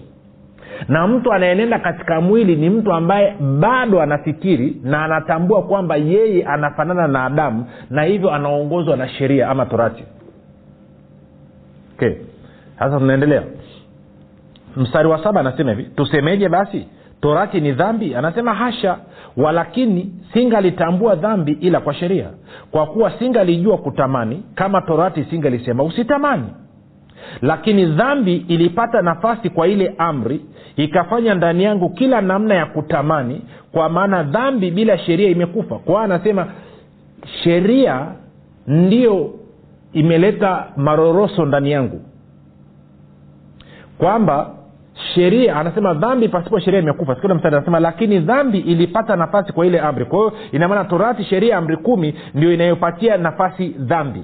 Na 0.88 1.08
mtu 1.08 1.34
anayenenda 1.34 1.80
katika 1.80 2.22
mwili 2.22 2.56
ni 2.56 2.70
mtu 2.70 2.94
ambaye 2.94 3.36
bado 3.60 4.02
anafikiri 4.02 4.78
na 4.84 5.04
anatambua 5.06 5.62
kwamba 5.64 5.96
yeye 5.96 6.44
anafanana 6.46 7.08
na 7.08 7.26
adamu 7.26 7.66
na 7.90 8.04
hivyo 8.04 8.32
anaongozwa 8.34 8.98
na 8.98 9.10
sheria 9.10 9.50
ama 9.50 9.66
torati. 9.66 10.04
Okay. 11.96 12.14
sasa 12.80 13.00
tunaendelea. 13.00 13.44
Mstari 14.76 15.08
wa 15.08 15.24
saba 15.24 15.40
anasema 15.40 15.72
hivi 15.72 15.84
tusemeje 15.84 16.50
basi 16.50 16.88
torati 17.22 17.62
ni 17.62 17.72
dhambi? 17.72 18.16
Anasema 18.16 18.54
hasha. 18.54 18.98
Walakini 19.38 20.14
singalitambua 20.34 21.16
dhambi 21.16 21.52
ila 21.52 21.80
kwa 21.80 21.94
sheria. 21.94 22.28
Kwa 22.72 22.86
kuwa 22.88 23.12
singalijua 23.20 23.78
kutamani 23.78 24.44
kama 24.56 24.82
torati 24.82 25.24
singalisema 25.24 25.84
usitamani. 25.84 26.48
Lakini 27.42 27.86
dhambi 27.86 28.36
ilipata 28.36 29.02
nafasi 29.02 29.50
kwa 29.50 29.68
ile 29.68 29.96
amri 29.98 30.42
ikafanya 30.76 31.34
ndani 31.36 31.64
yangu 31.64 31.90
kila 31.90 32.22
namna 32.22 32.56
ya 32.56 32.66
kutamani 32.66 33.42
kwa 33.72 33.90
maana 33.90 34.24
dhambi 34.24 34.72
bila 34.72 34.98
sheria 34.98 35.30
imekufa. 35.30 35.76
Kwa 35.76 36.04
anasema 36.04 36.48
sheria 37.44 38.06
ndio 38.68 39.34
imeleta 39.94 40.66
maroroso 40.78 41.46
ndani 41.46 41.72
yangu. 41.72 42.02
Kwamba 43.98 44.56
sheria 45.16 45.56
anasema 45.56 45.94
dhambi 45.94 46.28
pasipo 46.30 46.60
sheria 46.60 46.80
imekufa. 46.80 47.18
Anasema 47.44 47.80
lakini 47.80 48.20
dhambi 48.20 48.58
ilipata 48.60 49.16
nafasi 49.16 49.54
kwa 49.54 49.66
ile 49.66 49.80
amri. 49.80 50.06
Kwa 50.06 50.20
hiyo 50.20 50.34
inamaana 50.52 50.86
torati 50.86 51.24
sheria 51.24 51.58
amri 51.58 51.78
kumi 51.78 52.16
ndio 52.34 52.54
inayopatia 52.54 53.18
nafasi 53.18 53.68
dhambi. 53.68 54.24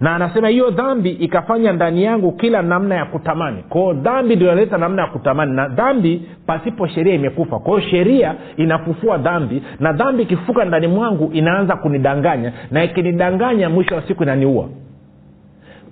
Na 0.00 0.14
anasema 0.14 0.48
hiyo 0.48 0.70
dhambi 0.70 1.10
ikafanya 1.10 1.72
ndani 1.72 2.04
yangu 2.04 2.32
kila 2.32 2.62
namna 2.62 2.94
ya 2.94 3.04
kutamani. 3.04 3.62
Kwao 3.68 3.92
dhambi 3.94 4.36
ndio 4.36 4.46
inaleta 4.48 4.78
namna 4.78 5.02
ya 5.02 5.08
kutamani 5.08 5.52
na 5.56 5.68
dhambi 5.68 6.28
pasipo 6.46 6.86
sheria 6.86 7.14
imekufa. 7.14 7.58
Kwa 7.58 7.78
hiyo 7.80 7.90
sheria 7.90 8.34
inafufua 8.56 9.18
dhambi 9.18 9.62
na 9.80 9.92
dhambi 9.92 10.22
ikifuka 10.22 10.64
ndani 10.64 10.86
mwangu 10.86 11.30
inaanza 11.32 11.76
kunidanganya 11.76 12.52
na 12.70 12.84
ikinidanganya 12.84 13.70
mwisho 13.70 13.94
wa 13.94 14.02
siku 14.02 14.22
inaniua 14.22 14.68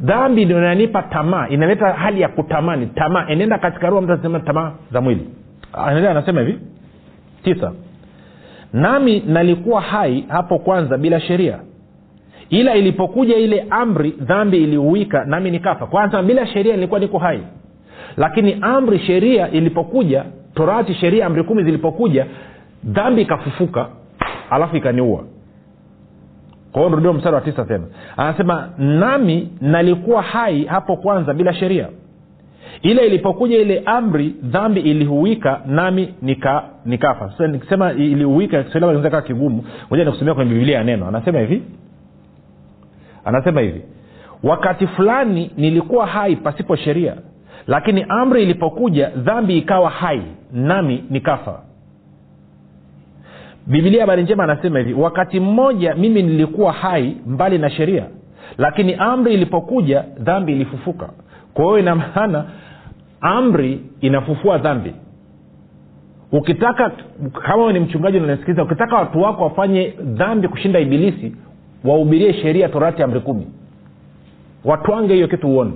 dhambi 0.01 0.45
ndio 0.45 0.59
inanipa 0.59 1.03
tamaa 1.03 1.49
inaleta 1.49 1.93
hali 1.93 2.21
ya 2.21 2.29
kutamani 2.29 2.87
tamaa. 2.87 3.27
Enenda 3.29 3.59
katika 3.59 3.91
roho 3.91 4.03
mtu 4.03 4.39
tamaa 4.39 4.73
za 4.93 5.01
mwili. 5.01 5.29
Anasema 5.73 6.41
hivi. 6.41 6.59
Tisa. 7.45 7.73
Nami 8.73 9.23
nalikuwa 9.27 9.81
hai 9.81 10.25
hapo 10.29 10.59
kwanza 10.59 10.99
bila 10.99 11.21
sheria. 11.21 11.59
Ila 12.51 12.75
ilipokuja 12.75 13.37
ile 13.37 13.67
amri 13.71 14.11
dhambi 14.11 14.63
iliuwika 14.63 15.25
nami 15.25 15.51
nikafa. 15.51 15.87
Kwanza 15.87 16.23
bila 16.23 16.47
sheria 16.47 16.75
nilikuwa 16.75 17.01
niko 17.01 17.19
hai. 17.19 17.41
Lakini 18.17 18.59
amri 18.61 18.99
sheria 18.99 19.51
ilipokuja 19.51 20.25
torati 20.55 20.95
sheria 20.95 21.27
amri 21.27 21.43
kumi 21.45 21.63
zilipokuja 21.65 22.27
dhambi 22.85 23.23
ikafufuka 23.23 23.89
alafu 24.51 24.77
ikaniua 24.77 25.25
kwa 26.73 26.83
hiyo 26.85 26.97
ndio 26.97 27.13
mstari 27.13 27.35
wa 27.35 27.41
tisa 27.41 27.65
tena. 27.65 27.85
Anasema 28.17 28.69
nami 28.79 29.49
nalikuwa 29.61 30.23
hai 30.23 30.65
hapo 30.65 30.97
kwanza 30.97 31.35
bila 31.35 31.55
sheria. 31.55 31.89
Ile 32.83 33.07
ilipokuja 33.07 33.59
ile 33.59 33.83
amri 33.87 34.35
dhambi 34.43 34.81
ilihuika 34.81 35.61
nami 35.67 36.15
nika 36.23 36.65
nikafa. 36.85 37.31
Sasa 37.31 37.47
nikisema 37.47 37.93
ilihuika 37.93 38.63
kiswahili 38.63 39.11
kaa 39.11 39.23
kigumu. 39.23 39.65
Moja 39.91 40.05
nikusomea 40.05 40.35
kwenye 40.35 40.55
biblia 40.55 40.79
ya 40.79 40.85
neno. 40.85 41.09
Anasema 41.09 41.39
hivi. 41.39 41.63
Anasema 43.25 43.61
hivi. 43.61 43.83
Wakati 44.43 44.87
fulani 44.87 45.51
nilikuwa 45.57 46.07
hai 46.07 46.37
pasipo 46.37 46.77
sheria 46.77 47.15
lakini 47.67 48.07
amri 48.09 48.43
ilipokuja 48.43 49.11
dhambi 49.17 49.59
ikawa 49.59 49.91
hai 49.91 50.23
nami 50.53 51.05
nikafa 51.11 51.61
bibilia 53.69 54.01
habari 54.01 54.23
njema 54.23 54.45
anasema 54.45 54.79
hivi 54.79 54.95
wakati 54.95 55.41
mmoja 55.41 55.95
mimi 55.95 56.23
nilikuwa 56.23 56.73
hai 56.73 57.17
mbali 57.27 57.59
na 57.59 57.71
sheria 57.71 58.05
lakini 58.59 58.95
amri 58.95 59.35
ilipokuja 59.35 60.05
dhambi 60.19 60.53
ilifufuka. 60.53 61.09
Kwa 61.55 61.65
hiyo 61.65 61.79
ina 61.79 61.95
maana 61.95 62.45
amri 63.21 63.81
inafufua 64.01 64.59
dhambi. 64.59 64.95
Ukitaka 66.33 66.93
kama 67.47 67.73
ni 67.73 67.81
mchungaji 67.81 68.19
unanisikiliza 68.19 68.63
ukitaka 68.63 68.97
watu 68.97 69.23
wako 69.23 69.45
wafanye 69.45 69.95
dhambi 70.01 70.49
kushinda 70.49 70.81
ibilisi 70.81 71.37
wahubirie 71.85 72.33
sheria 72.33 72.69
torati 72.69 73.03
amri 73.03 73.21
kumi. 73.21 73.47
Watwange 74.65 75.15
hiyo 75.15 75.29
kitu 75.29 75.49
uone. 75.49 75.73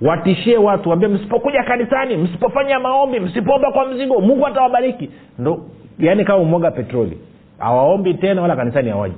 Watishie 0.00 0.58
watu 0.58 0.88
waambie 0.88 1.08
msipokuja 1.08 1.62
kanisani 1.62 2.16
msipofanya 2.16 2.80
maombi 2.80 3.20
msipoomba 3.20 3.72
kwa 3.72 3.86
mzigo 3.86 4.20
mungu 4.20 4.46
atawabariki. 4.46 5.10
Ndo 5.38 5.64
yaani 6.02 6.24
kama 6.24 6.38
umwaga 6.38 6.70
petroli 6.70 7.18
awaombi 7.62 8.14
tena 8.14 8.42
wala 8.42 8.56
kanisani 8.56 8.90
hawaji. 8.90 9.14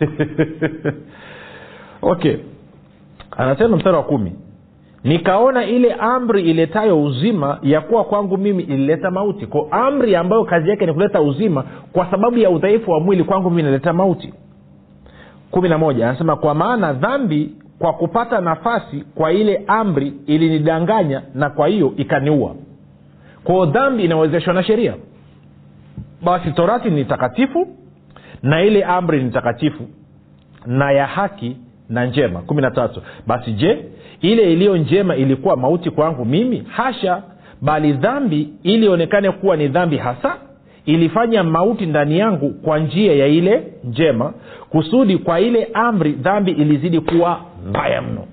Okay. 2.06 2.36
Anasema 3.36 3.76
mstari 3.76 3.96
wa 3.96 4.02
kumi. 4.02 4.32
Nikaona 5.04 5.64
ile 5.66 5.92
amri 5.92 6.42
iletayo 6.50 7.02
uzima 7.02 7.58
ya 7.62 7.80
kuwa 7.80 8.04
kwangu 8.04 8.38
mimi 8.38 8.62
ilileta 8.62 9.10
mauti. 9.10 9.46
Ko 9.46 9.68
amri 9.70 10.16
ambayo 10.16 10.44
kazi 10.44 10.70
yake 10.70 10.86
ni 10.86 10.92
kuleta 10.92 11.20
uzima 11.20 11.64
kwa 11.92 12.10
sababu 12.10 12.38
ya 12.38 12.50
udhaifu 12.50 12.90
wa 12.90 13.00
mwili 13.00 13.24
kwangu 13.24 13.50
mimi 13.50 13.62
inaleta 13.62 13.92
mauti. 13.92 14.34
Kumi 15.50 15.68
na 15.68 15.78
moja. 15.78 16.08
Anasema 16.08 16.36
kwa 16.36 16.54
maana 16.54 16.92
dhambi 16.92 17.52
kwa 17.78 17.92
kupata 17.92 18.40
nafasi 18.40 19.04
kwa 19.14 19.32
ile 19.32 19.64
amri 19.66 20.12
ilinidanganya 20.26 21.22
na 21.34 21.50
kwa 21.50 21.68
hiyo 21.68 21.92
ikaniua. 21.96 22.54
Kwao 23.44 23.66
dhambi 23.66 24.04
inawezeshwa 24.04 24.54
na 24.54 24.62
sheria 24.62 24.94
basi 26.24 26.50
torati 26.50 26.90
ni 26.90 27.04
takatifu 27.04 27.68
na 28.42 28.62
ile 28.62 28.84
amri 28.84 29.22
ni 29.22 29.30
takatifu 29.30 29.84
na 30.66 30.92
ya 30.92 31.06
haki 31.06 31.56
na 31.88 32.06
njema. 32.06 32.40
Kumi 32.42 32.62
na 32.62 32.70
tatu. 32.70 33.02
Basi 33.26 33.52
je 33.52 33.84
ile 34.20 34.52
iliyo 34.52 34.76
njema 34.76 35.16
ilikuwa 35.16 35.56
mauti 35.56 35.90
kwangu 35.90 36.24
mimi? 36.24 36.66
Hasha! 36.70 37.22
Bali 37.62 37.92
dhambi 37.92 38.48
ili 38.62 38.86
ionekane 38.86 39.30
kuwa 39.30 39.56
ni 39.56 39.68
dhambi 39.68 39.96
hasa 39.96 40.36
ilifanya 40.86 41.42
mauti 41.44 41.86
ndani 41.86 42.18
yangu 42.18 42.50
kwa 42.50 42.78
njia 42.78 43.14
ya 43.14 43.26
ile 43.26 43.62
njema 43.84 44.32
kusudi 44.70 45.18
kwa 45.18 45.40
ile 45.40 45.68
amri 45.74 46.12
dhambi 46.12 46.50
ilizidi 46.50 47.00
kuwa 47.00 47.40
mbaya 47.68 48.02
mno. 48.02 48.24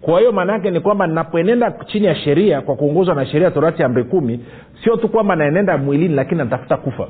Kwa 0.00 0.18
hiyo 0.18 0.32
maanaake 0.32 0.70
ni 0.70 0.80
kwamba 0.80 1.06
napoenenda 1.06 1.70
chini 1.86 2.06
ya 2.06 2.14
sheria 2.14 2.60
kwa 2.60 2.76
kuongozwa 2.76 3.14
na 3.14 3.26
sheria 3.26 3.50
torati 3.50 3.82
amri 3.82 4.04
kumi 4.04 4.40
sio 4.84 4.96
tu 4.96 5.08
kwamba 5.08 5.36
naenenda 5.36 5.78
mwilini 5.78 6.14
lakini 6.14 6.38
natafuta 6.38 6.76
kufa 6.76 7.08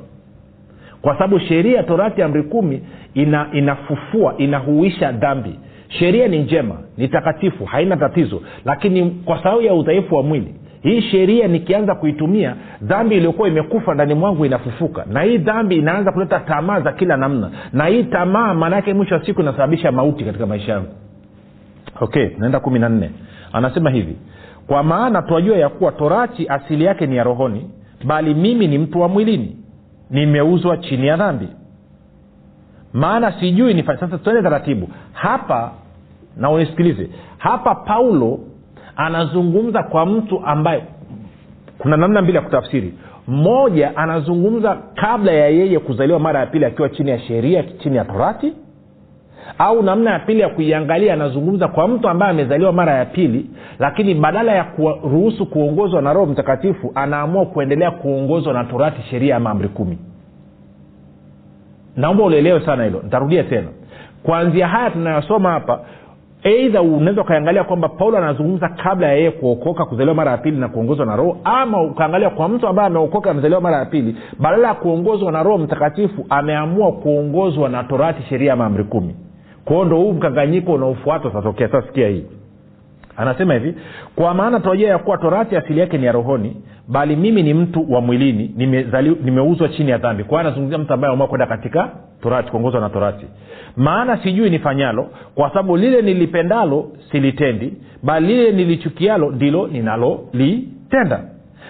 kwa 1.02 1.14
sababu 1.14 1.38
sheria 1.38 1.82
torati 1.82 2.22
amri 2.22 2.42
kumi 2.42 2.82
ina 3.14 3.46
inafufua 3.52 4.34
inahuisha 4.38 5.12
dhambi. 5.12 5.58
Sheria 5.88 6.28
ni 6.28 6.38
njema 6.38 6.74
ni 6.96 7.08
takatifu 7.08 7.64
haina 7.64 7.96
tatizo. 7.96 8.42
Lakini 8.64 9.10
kwa 9.24 9.42
sababu 9.42 9.62
ya 9.62 9.74
udhaifu 9.74 10.14
wa 10.14 10.22
mwili 10.22 10.54
hii 10.82 11.00
sheria 11.02 11.48
nikianza 11.48 11.94
kuitumia 11.94 12.56
dhambi 12.82 13.16
iliyokuwa 13.16 13.48
imekufa 13.48 13.94
ndani 13.94 14.14
mwangu 14.14 14.46
inafufuka. 14.46 15.04
Na 15.12 15.22
hii 15.22 15.38
dhambi 15.38 15.76
inaanza 15.76 16.12
kuleta 16.12 16.40
tamaa 16.40 16.80
za 16.80 16.92
kila 16.92 17.16
namna. 17.16 17.50
Na 17.72 17.86
hii 17.86 18.04
tamaa 18.04 18.54
maanaake 18.54 18.94
mwisho 18.94 19.14
wa 19.14 19.26
siku 19.26 19.40
inasababisha 19.42 19.92
mauti 19.92 20.24
katika 20.24 20.46
maisha 20.46 20.72
yangu. 20.72 20.88
Okay 22.00 22.28
naenda 22.38 22.60
kumi 22.60 22.78
na 22.78 22.88
nne. 22.88 23.10
Anasema 23.52 23.90
hivi 23.90 24.16
kwa 24.66 24.82
maana 24.82 25.22
twajua 25.22 25.56
ya 25.56 25.68
kuwa 25.68 25.92
torati 25.92 26.48
asili 26.48 26.84
yake 26.84 27.06
ni 27.06 27.16
ya 27.16 27.24
rohoni 27.24 27.70
bali 28.04 28.34
mimi 28.34 28.66
ni 28.68 28.78
mtu 28.78 29.00
wa 29.00 29.08
mwilini 29.08 29.56
nimeuzwa 30.10 30.76
chini 30.76 31.06
ya 31.06 31.16
dhambi. 31.16 31.48
Maana 32.92 33.32
sijui 33.40 33.74
nifanye 33.74 34.00
sasa 34.00 34.18
tuende 34.18 34.42
taratibu. 34.42 34.88
Hapa 35.12 35.72
na 36.36 36.50
unisikilize. 36.50 37.10
Hapa 37.38 37.74
paulo 37.74 38.38
anazungumza 38.96 39.82
kwa 39.82 40.06
mtu 40.06 40.46
ambaye 40.46 40.84
kuna 41.78 41.96
namna 41.96 42.22
mbili 42.22 42.36
ya 42.36 42.42
kutafsiri. 42.44 42.94
Mmoja 43.28 43.96
anazungumza 43.96 44.78
kabla 44.94 45.32
ya 45.32 45.48
yeye 45.48 45.78
kuzaliwa 45.78 46.18
mara 46.20 46.40
ya 46.40 46.46
pili 46.46 46.64
akiwa 46.64 46.88
chini 46.88 47.10
ya 47.10 47.18
sheria 47.18 47.62
chini 47.62 47.96
ya 47.96 48.04
torati 48.04 48.52
au 49.58 49.82
namna 49.82 50.10
ya 50.10 50.18
pili 50.18 50.40
ya 50.40 50.48
kuiangalia 50.48 51.12
anazungumza 51.14 51.68
kwa 51.68 51.88
mtu 51.88 52.08
ambaye 52.08 52.30
amezaliwa 52.30 52.72
mara 52.72 52.94
ya 52.94 53.04
pili 53.04 53.46
lakini 53.78 54.14
badala 54.14 54.52
ya 54.52 54.64
kuruhusu 54.64 55.46
kuongozwa 55.46 56.02
na 56.02 56.12
roho 56.12 56.26
mtakatifu 56.26 56.92
anaamua 56.94 57.46
kuendelea 57.46 57.90
kuongozwa 57.90 58.52
na 58.54 58.64
torati 58.64 59.02
sheria 59.02 59.36
ama 59.36 59.50
amri 59.50 59.68
kumi. 59.68 59.98
Naomba 61.96 62.24
ulielewe 62.24 62.60
sana 62.60 62.84
hilo. 62.84 63.00
Nitarudia 63.04 63.44
tena. 63.44 63.68
Kwanzia 64.22 64.68
haya 64.68 64.90
tunayosoma 64.90 65.50
hapa 65.52 65.80
eidha 66.42 66.82
unaweza 66.82 67.20
ukaangalia 67.22 67.64
kwamba 67.64 67.88
paulo 67.88 68.18
anazungumza 68.18 68.68
kabla 68.68 69.06
ya 69.06 69.12
yeye 69.12 69.30
kuokoka 69.30 69.84
kuzaliwa 69.84 70.14
mara 70.14 70.30
ya 70.30 70.36
pili 70.38 70.56
na 70.56 70.68
kuongozwa 70.68 71.06
na 71.06 71.16
roho 71.16 71.38
ama 71.44 71.82
ukaangalia 71.82 72.30
kwa 72.30 72.48
mtu 72.48 72.66
ambaye 72.68 72.86
ameokoka 72.86 73.30
amezaliwa 73.30 73.60
mara 73.60 73.78
ya 73.78 73.84
pili 73.84 74.16
badala 74.40 74.68
ya 74.68 74.74
kuongozwa 74.74 75.32
na 75.32 75.42
roho 75.42 75.58
mtakatifu 75.58 76.26
ameamua 76.30 76.92
kuongozwa 76.92 77.68
na 77.68 77.84
torati 77.84 78.22
sheria 78.22 78.52
ama 78.52 78.66
amri 78.66 78.84
kumi 78.84 79.14
kwao 79.64 79.84
ndo 79.84 79.96
huu 79.96 80.12
mkanganyiko 80.12 80.72
unaofuata 80.72 81.28
utatokea 81.28 81.68
sasa 81.68 82.06
hii. 82.08 82.24
Anasema 83.16 83.54
hivi 83.54 83.74
kwa 84.16 84.34
maana 84.34 84.60
tunajua 84.60 84.88
ya 84.88 84.98
kuwa 84.98 85.18
torati 85.18 85.56
asili 85.56 85.80
yake 85.80 85.98
ni 85.98 86.06
ya 86.06 86.12
rohoni 86.12 86.56
bali 86.88 87.16
mimi 87.16 87.42
ni 87.42 87.54
mtu 87.54 87.92
wa 87.92 88.00
mwilini 88.00 88.54
nimeuzwa 89.24 89.66
nime 89.68 89.76
chini 89.76 89.90
ya 89.90 89.98
dhambi. 89.98 90.24
Kwa 90.24 90.38
hiyo 90.38 90.40
anazungumzia 90.40 90.78
mtu 90.78 90.92
ambaye 90.94 91.08
ameamua 91.12 91.28
kwenda 91.28 91.46
katika 91.46 91.90
torati 92.22 92.50
kuongozwa 92.50 92.80
na 92.80 92.88
torati. 92.90 93.26
Maana 93.76 94.16
sijui 94.22 94.50
nifanyalo 94.50 95.08
kwa 95.34 95.48
sababu 95.48 95.76
lile 95.76 96.02
nilipendalo 96.02 96.88
silitendi 97.12 97.72
bali 98.02 98.26
lile 98.26 98.52
nilichukialo 98.52 99.30
ndilo 99.30 99.66
ninalolitenda. 99.66 101.20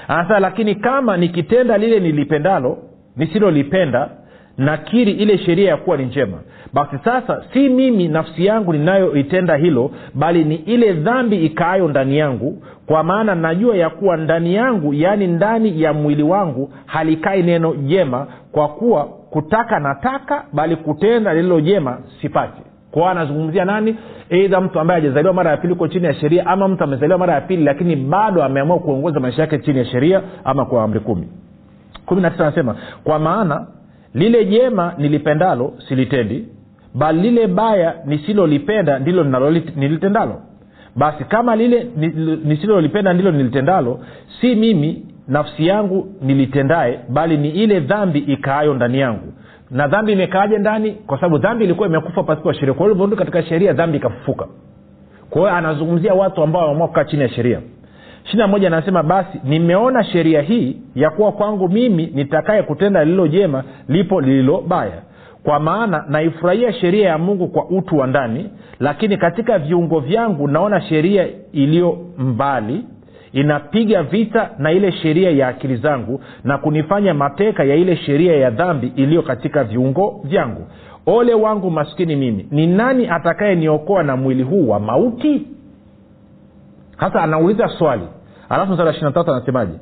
Anasema 0.09 0.41
lakini 0.41 0.75
kama 0.75 1.17
nikitenda 1.17 1.79
lile 1.79 2.01
nilipendalo 2.01 2.79
nisilolipenda 3.17 4.11
nakiri 4.59 5.13
ile 5.13 5.39
sheria 5.39 5.69
ya 5.71 5.77
kuwa 5.77 5.97
ni 5.97 6.05
njema. 6.05 6.39
Basi 6.73 6.99
sasa 7.05 7.45
si 7.53 7.69
mimi 7.69 8.09
nafsi 8.09 8.47
yangu 8.47 8.73
ninayoitenda 8.73 9.57
hilo 9.57 9.91
bali 10.15 10.45
ni 10.45 10.55
ile 10.55 10.93
dhambi 10.93 11.45
ikaayo 11.47 11.89
ndani 11.89 12.19
yangu 12.19 12.63
kwa 12.87 13.03
maana 13.03 13.35
najua 13.35 13.77
ya 13.77 13.91
kuwa 13.91 14.17
ndani 14.17 14.55
yangu 14.55 14.95
yaani 14.95 15.27
ndani 15.27 15.83
ya 15.83 15.93
mwili 15.93 16.23
wangu 16.23 16.71
halikai 16.87 17.43
neno 17.43 17.75
jema 17.75 18.27
kwa 18.53 18.69
kuwa 18.69 19.05
kutaka 19.05 19.79
nataka 19.81 20.45
bali 20.53 20.77
kutenda 20.77 21.35
lililo 21.35 21.61
jema 21.61 21.99
sipati. 22.21 22.63
Kwao 22.91 23.09
anazungumzia 23.09 23.65
nani? 23.65 23.97
Eidha 24.31 24.61
mtu 24.61 24.81
ambaye 24.81 24.99
ajazaliwa 24.99 25.35
mara 25.35 25.51
ya 25.51 25.57
pili 25.57 25.73
uko 25.73 25.89
chini 25.89 26.07
ya 26.07 26.15
sheria 26.15 26.47
ama 26.47 26.69
mtu 26.69 26.85
amezaliwa 26.85 27.19
mara 27.19 27.35
ya 27.35 27.41
pili 27.41 27.65
lakini 27.65 27.97
bado 27.97 28.43
ameamua 28.45 28.79
kuongoza 28.79 29.21
maisha 29.21 29.43
yake 29.43 29.59
chini 29.59 29.79
ya 29.79 29.85
sheria 29.85 30.23
ama 30.45 30.65
kwa 30.65 30.85
amri 30.85 31.01
kumi. 31.01 31.29
Kumi 32.07 32.23
na 32.23 32.31
tisa 32.31 32.47
anasema 32.47 32.77
kwa 33.05 33.19
maana 33.19 33.67
lile 34.15 34.45
jema 34.45 34.95
nilipendalo 34.99 35.73
silitendi 35.89 36.45
bali 36.95 37.21
lile 37.23 37.47
baya 37.47 37.95
nisilolipenda 38.07 38.99
ndilo 38.99 39.25
nilitendalo. 39.77 40.41
Basi 40.97 41.25
kama 41.25 41.57
lile 41.57 41.87
nisilolipenda 42.45 43.13
ndilo 43.13 43.31
nilitendalo 43.31 44.01
si 44.41 44.55
mimi 44.55 45.03
nafsi 45.29 45.67
yangu 45.67 46.09
nilitendae 46.23 46.99
bali 47.09 47.37
ni 47.37 47.49
ile 47.49 47.81
dhambi 47.81 48.19
ikaayo 48.19 48.75
ndani 48.75 48.99
yangu. 48.99 49.33
Na 49.71 49.89
dhambi 49.89 50.13
imekaaje 50.13 50.59
ndani? 50.59 50.91
Kwa 50.93 51.17
sababu 51.17 51.39
dhambi 51.39 51.65
ilikuwa 51.65 51.89
imekufa 51.89 52.23
pasipo 52.23 52.53
sheria. 52.53 52.75
Kwa 52.75 52.87
hiyo 52.93 53.17
katika 53.17 53.43
sheria 53.43 53.73
dhambi 53.73 53.97
ikafufuka. 53.99 54.47
Kwa 55.31 55.41
hiyo 55.43 55.55
anazungumzia 55.55 56.15
watu 56.15 56.43
ambao 56.43 56.63
wameamua 56.63 56.89
kukaa 56.89 57.05
chini 57.05 57.23
ya 57.23 57.29
sheria 57.29 57.61
ishirina 58.25 58.47
moja 58.47 58.67
anasema 58.67 59.03
basi 59.03 59.41
nimeona 59.45 60.05
sheria 60.05 60.43
hii 60.43 60.77
ya 60.95 61.11
kuwa 61.11 61.33
kwangu 61.33 61.69
mimi 61.69 62.11
nitakaye 62.15 62.63
kutenda 62.63 63.05
lililo 63.05 63.29
jema 63.29 63.65
lipo 63.89 64.21
lililo 64.21 64.61
baya. 64.69 65.03
Kwa 65.43 65.61
maana 65.61 66.05
naifurahia 66.09 66.73
sheria 66.73 67.09
ya 67.09 67.19
mungu 67.19 67.49
kwa 67.49 67.69
utu 67.71 67.97
wa 67.99 68.07
ndani 68.07 68.51
lakini 68.81 69.17
katika 69.17 69.59
viungo 69.59 70.01
vyangu 70.01 70.49
naona 70.49 70.81
sheria 70.81 71.27
iliyo 71.53 71.99
mbali 72.19 72.85
inapiga 73.33 74.03
vita 74.03 74.51
na 74.59 74.73
ile 74.73 74.93
sheria 74.93 75.31
ya 75.31 75.49
akili 75.49 75.77
zangu 75.77 76.21
na 76.45 76.59
kunifanya 76.59 77.15
mateka 77.15 77.65
ya 77.65 77.75
ile 77.75 77.97
sheria 77.97 78.37
ya 78.37 78.51
dhambi 78.51 78.93
iliyo 78.97 79.23
katika 79.23 79.65
viungo 79.65 80.21
vyangu. 80.25 80.67
Ole 81.07 81.35
wangu 81.35 81.71
maskini 81.71 82.17
mimi 82.17 82.47
ni 82.51 82.67
nani 82.67 83.09
atakayeniokoa 83.09 84.03
na 84.03 84.17
mwili 84.17 84.43
huu 84.43 84.69
wa 84.69 84.81
mauti 84.81 85.43
hasa 87.03 87.23
anauliza 87.23 87.69
swali. 87.69 88.03
Alafu 88.49 88.73
msara 88.73 88.91
ishiri 88.91 89.13
tatu 89.13 89.31
anasemaje? 89.33 89.73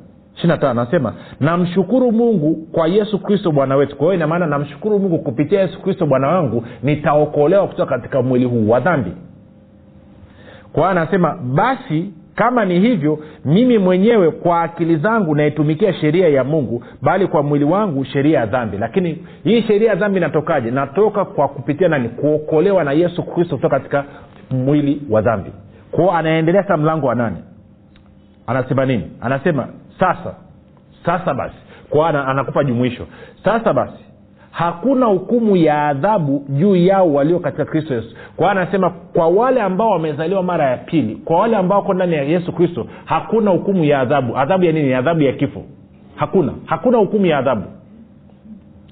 Anasema 0.61 1.13
namshukuru 1.39 2.11
mungu 2.11 2.55
kwa 2.71 2.87
yesu 2.87 3.19
kristo 3.19 3.51
bwana 3.51 3.75
wetu. 3.75 3.95
Kwa 3.95 4.05
hiyo 4.05 4.13
inamaana 4.15 4.47
namshukuru 4.47 4.99
mungu 4.99 5.19
kupitia 5.19 5.61
yesu 5.61 5.81
kristo 5.81 6.05
bwana 6.05 6.27
wangu 6.27 6.63
nitaokolewa 6.83 7.67
kutoka 7.67 7.89
katika 7.97 8.21
mwili 8.21 8.45
huu 8.45 8.69
wa 8.69 8.79
dhambi. 8.79 9.11
Kwa 10.73 10.81
hiyo 10.83 11.01
anasema 11.01 11.35
basi 11.35 12.13
kama 12.35 12.65
ni 12.65 12.79
hivyo 12.79 13.19
mimi 13.45 13.77
mwenyewe 13.77 14.31
kwa 14.31 14.61
akili 14.61 14.97
zangu 14.97 15.35
naitumikia 15.35 15.93
sheria 15.93 16.29
ya 16.29 16.43
mungu 16.43 16.83
bali 17.01 17.27
kwa 17.27 17.43
mwili 17.43 17.65
wangu 17.65 18.05
sheria 18.05 18.39
ya 18.39 18.45
dhambi. 18.45 18.77
Lakini 18.77 19.25
hii 19.43 19.61
sheria 19.61 19.89
ya 19.89 19.95
dhambi 19.95 20.17
inatokaje? 20.17 20.71
Natoka 20.71 21.25
kwa 21.25 21.47
kupitia 21.47 21.87
nani? 21.87 22.09
Kuokolewa 22.09 22.83
na 22.83 22.91
yesu 22.91 23.23
kristo 23.23 23.55
kutoka 23.55 23.79
katika 23.79 24.05
mwili 24.51 25.01
wa 25.09 25.21
dhambi 25.21 25.51
kwao 25.91 26.11
anaendelea 26.11 26.63
sa 26.63 26.77
mlango 26.77 27.07
wa 27.07 27.15
nane. 27.15 27.37
Anasema 28.47 28.85
nini? 28.85 29.11
Anasema 29.21 29.67
sasa 29.99 30.35
sasa 31.05 31.33
basi. 31.33 31.55
Kwao 31.89 32.05
anakupa 32.07 32.63
jumuisho. 32.63 33.07
Sasa 33.43 33.73
basi 33.73 34.03
hakuna 34.51 35.05
hukumu 35.05 35.55
ya 35.55 35.87
adhabu 35.87 36.45
juu 36.49 36.75
yao 36.75 37.13
walio 37.13 37.39
katika 37.39 37.65
kristo 37.65 37.93
yesu. 37.93 38.15
Kwa 38.35 38.51
anasema 38.51 38.89
kwa 38.89 39.27
wale 39.27 39.61
ambao 39.61 39.89
wamezaliwa 39.89 40.43
mara 40.43 40.69
ya 40.69 40.77
pili 40.77 41.15
kwa 41.15 41.39
wale 41.39 41.55
ambao 41.57 41.79
wako 41.79 41.93
ndani 41.93 42.15
ya 42.15 42.23
yesu 42.23 42.51
kristo 42.53 42.87
hakuna 43.05 43.51
hukumu 43.51 43.83
ya 43.83 43.99
adhabu. 43.99 44.37
Adhabu 44.37 44.63
ya 44.63 44.71
nini? 44.71 44.93
Adhabu 44.93 45.21
ya 45.21 45.33
kifo. 45.33 45.63
Hakuna. 46.15 46.53
Hakuna 46.65 46.97
hukumu 46.97 47.25
ya 47.25 47.37
adhabu. 47.37 47.63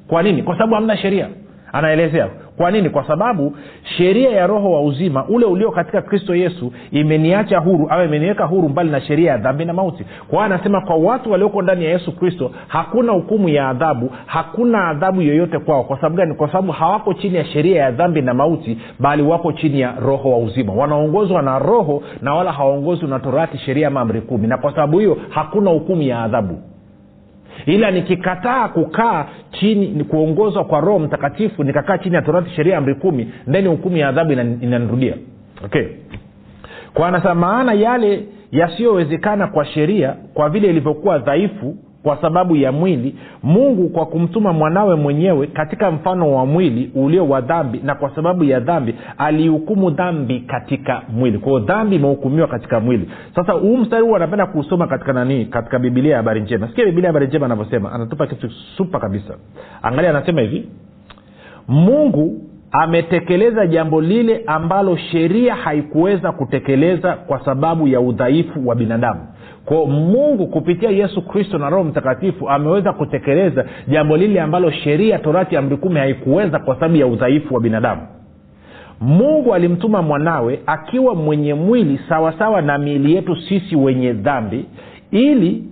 Kwa 0.08 0.24
nini? 0.24 0.44
Kwa 0.44 0.54
sababu 0.56 0.76
hamna 0.76 0.98
sheria. 0.98 1.28
Anaelezea 1.74 2.30
kwa 2.60 2.72
nini? 2.72 2.90
Kwa 2.90 3.08
sababu 3.08 3.56
sheria 3.98 4.30
ya 4.30 4.48
roho 4.48 4.72
wa 4.72 4.82
uzima 4.82 5.26
ule 5.28 5.46
ulio 5.46 5.72
katika 5.72 6.02
kristo 6.02 6.36
yesu 6.36 6.74
imeniacha 6.92 7.60
huru 7.60 7.88
au 7.90 8.06
imeniweka 8.06 8.46
huru 8.46 8.70
mbali 8.70 8.90
na 8.90 9.02
sheria 9.02 9.32
ya 9.32 9.38
dhambi 9.38 9.66
na 9.66 9.74
mauti. 9.74 10.06
Kwa 10.28 10.46
anasema 10.46 10.82
kwa 10.82 10.96
watu 10.96 11.32
walioko 11.32 11.62
ndani 11.62 11.86
ya 11.86 11.92
yesu 11.92 12.12
kristo 12.16 12.52
hakuna 12.68 13.12
hukumu 13.12 13.50
ya 13.50 13.70
adhabu 13.70 14.12
hakuna 14.26 14.88
adhabu 14.88 15.22
yoyote 15.22 15.60
kwao. 15.60 15.84
Kwa 15.84 15.96
sababu 15.98 16.16
gani? 16.16 16.34
Kwa 16.34 16.48
sababu 16.48 16.72
hawako 16.72 17.14
chini 17.14 17.36
ya 17.38 17.46
sheria 17.46 17.82
ya 17.84 17.92
dhambi 17.92 18.22
na 18.22 18.34
mauti 18.34 18.78
bali 19.00 19.24
wako 19.24 19.52
chini 19.52 19.80
ya 19.80 19.94
roho 20.00 20.32
wa 20.32 20.38
uzima. 20.38 20.74
Wanaongozwa 20.74 21.42
na 21.42 21.60
roho 21.60 22.04
na 22.22 22.34
wala 22.36 22.52
hawaongozwi 22.52 23.10
na 23.10 23.20
torati 23.20 23.58
sheria 23.58 23.88
ama 23.88 24.02
amri 24.02 24.22
kumi. 24.22 24.48
Na 24.48 24.58
kwa 24.58 24.72
sababu 24.72 25.00
hiyo 25.00 25.18
hakuna 25.30 25.72
hukumu 25.72 26.02
ya 26.02 26.22
adhabu 26.24 26.58
ila 27.66 27.92
nikikataa 27.92 28.68
kukaa 28.68 29.26
chini 29.52 30.04
kuongozwa 30.04 30.64
kwa 30.66 30.80
roho 30.80 31.00
mtakatifu 31.00 31.64
nikakaa 31.64 31.98
chini 31.98 32.16
ya 32.16 32.22
torati 32.22 32.50
sheria 32.50 32.78
amri 32.78 32.96
kumi 32.96 33.32
ndeni 33.48 33.68
hukumu 33.68 33.98
ya 33.98 34.08
adhabu 34.10 34.32
inanirudia. 34.32 35.14
Okay. 35.66 35.86
Kwa 36.94 37.08
anasema 37.08 37.36
maana 37.36 37.74
yale 37.74 38.24
yasiyowezekana 38.52 39.48
kwa 39.48 39.66
sheria 39.66 40.16
kwa 40.34 40.50
vile 40.50 40.68
ilivyokuwa 40.70 41.20
dhaifu 41.20 41.76
kwa 42.04 42.18
sababu 42.22 42.56
ya 42.56 42.72
mwili 42.72 43.16
mungu 43.44 43.90
kwa 43.90 44.06
kumtuma 44.06 44.54
mwanawe 44.54 44.96
mwenyewe 44.96 45.48
katika 45.48 45.92
mfano 45.92 46.34
wa 46.36 46.46
mwili 46.46 46.92
ulio 46.96 47.30
wa 47.30 47.42
dhambi 47.42 47.80
na 47.84 47.96
kwa 47.96 48.16
sababu 48.16 48.44
ya 48.44 48.60
dhambi 48.60 48.96
alihukumu 49.18 49.90
dhambi 49.92 50.40
katika 50.40 51.02
mwili. 51.14 51.38
Kwao 51.38 51.60
dhambi 51.60 51.96
imehukumiwa 51.96 52.48
katika 52.48 52.80
mwili. 52.80 53.10
Sasa 53.36 53.54
huu 53.54 53.78
mstari 53.78 54.04
huu 54.04 54.16
anapenda 54.16 54.46
kuusoma 54.46 54.88
katika 54.88 55.14
nani? 55.14 55.46
Katika 55.46 55.80
bibilia 55.80 56.12
ya 56.12 56.18
habari 56.18 56.42
njema. 56.42 56.68
Sikia 56.68 56.86
bibilia 56.86 57.08
ya 57.08 57.10
habari 57.14 57.28
njema 57.28 57.46
anavyosema. 57.46 57.92
Anatupa 57.92 58.28
kitu 58.28 58.50
supa 58.50 59.00
kabisa. 59.00 59.34
Angalia 59.82 60.10
anasema 60.10 60.42
hivi. 60.42 60.68
Mungu 61.68 62.42
ametekeleza 62.72 63.68
jambo 63.68 64.02
lile 64.02 64.44
ambalo 64.48 64.98
sheria 64.98 65.56
haikuweza 65.56 66.32
kutekeleza 66.32 67.14
kwa 67.14 67.46
sababu 67.46 67.88
ya 67.88 68.00
udhaifu 68.02 68.68
wa 68.68 68.76
binadamu 68.76 69.20
kwao 69.66 69.86
mungu 69.86 70.48
kupitia 70.48 70.90
yesu 70.90 71.22
kristo 71.22 71.58
na 71.58 71.70
roho 71.70 71.84
mtakatifu 71.84 72.50
ameweza 72.50 72.94
kutekeleza 72.94 73.66
jambo 73.88 74.18
lile 74.18 74.42
ambalo 74.42 74.72
sheria 74.72 75.20
torati 75.20 75.58
amri 75.58 75.78
kumi 75.78 76.00
haikuweza 76.00 76.60
kwa 76.60 76.76
sababu 76.76 76.96
ya 76.96 77.08
udhaifu 77.08 77.54
wa 77.56 77.62
binadamu. 77.62 78.02
Mungu 79.02 79.54
alimtuma 79.54 80.02
mwanawe 80.02 80.60
akiwa 80.66 81.16
mwenye 81.16 81.54
mwili 81.54 82.00
sawasawa 82.10 82.62
na 82.62 82.78
miili 82.78 83.16
yetu 83.16 83.36
sisi 83.36 83.76
wenye 83.76 84.14
dhambi 84.14 84.66
ili 85.12 85.64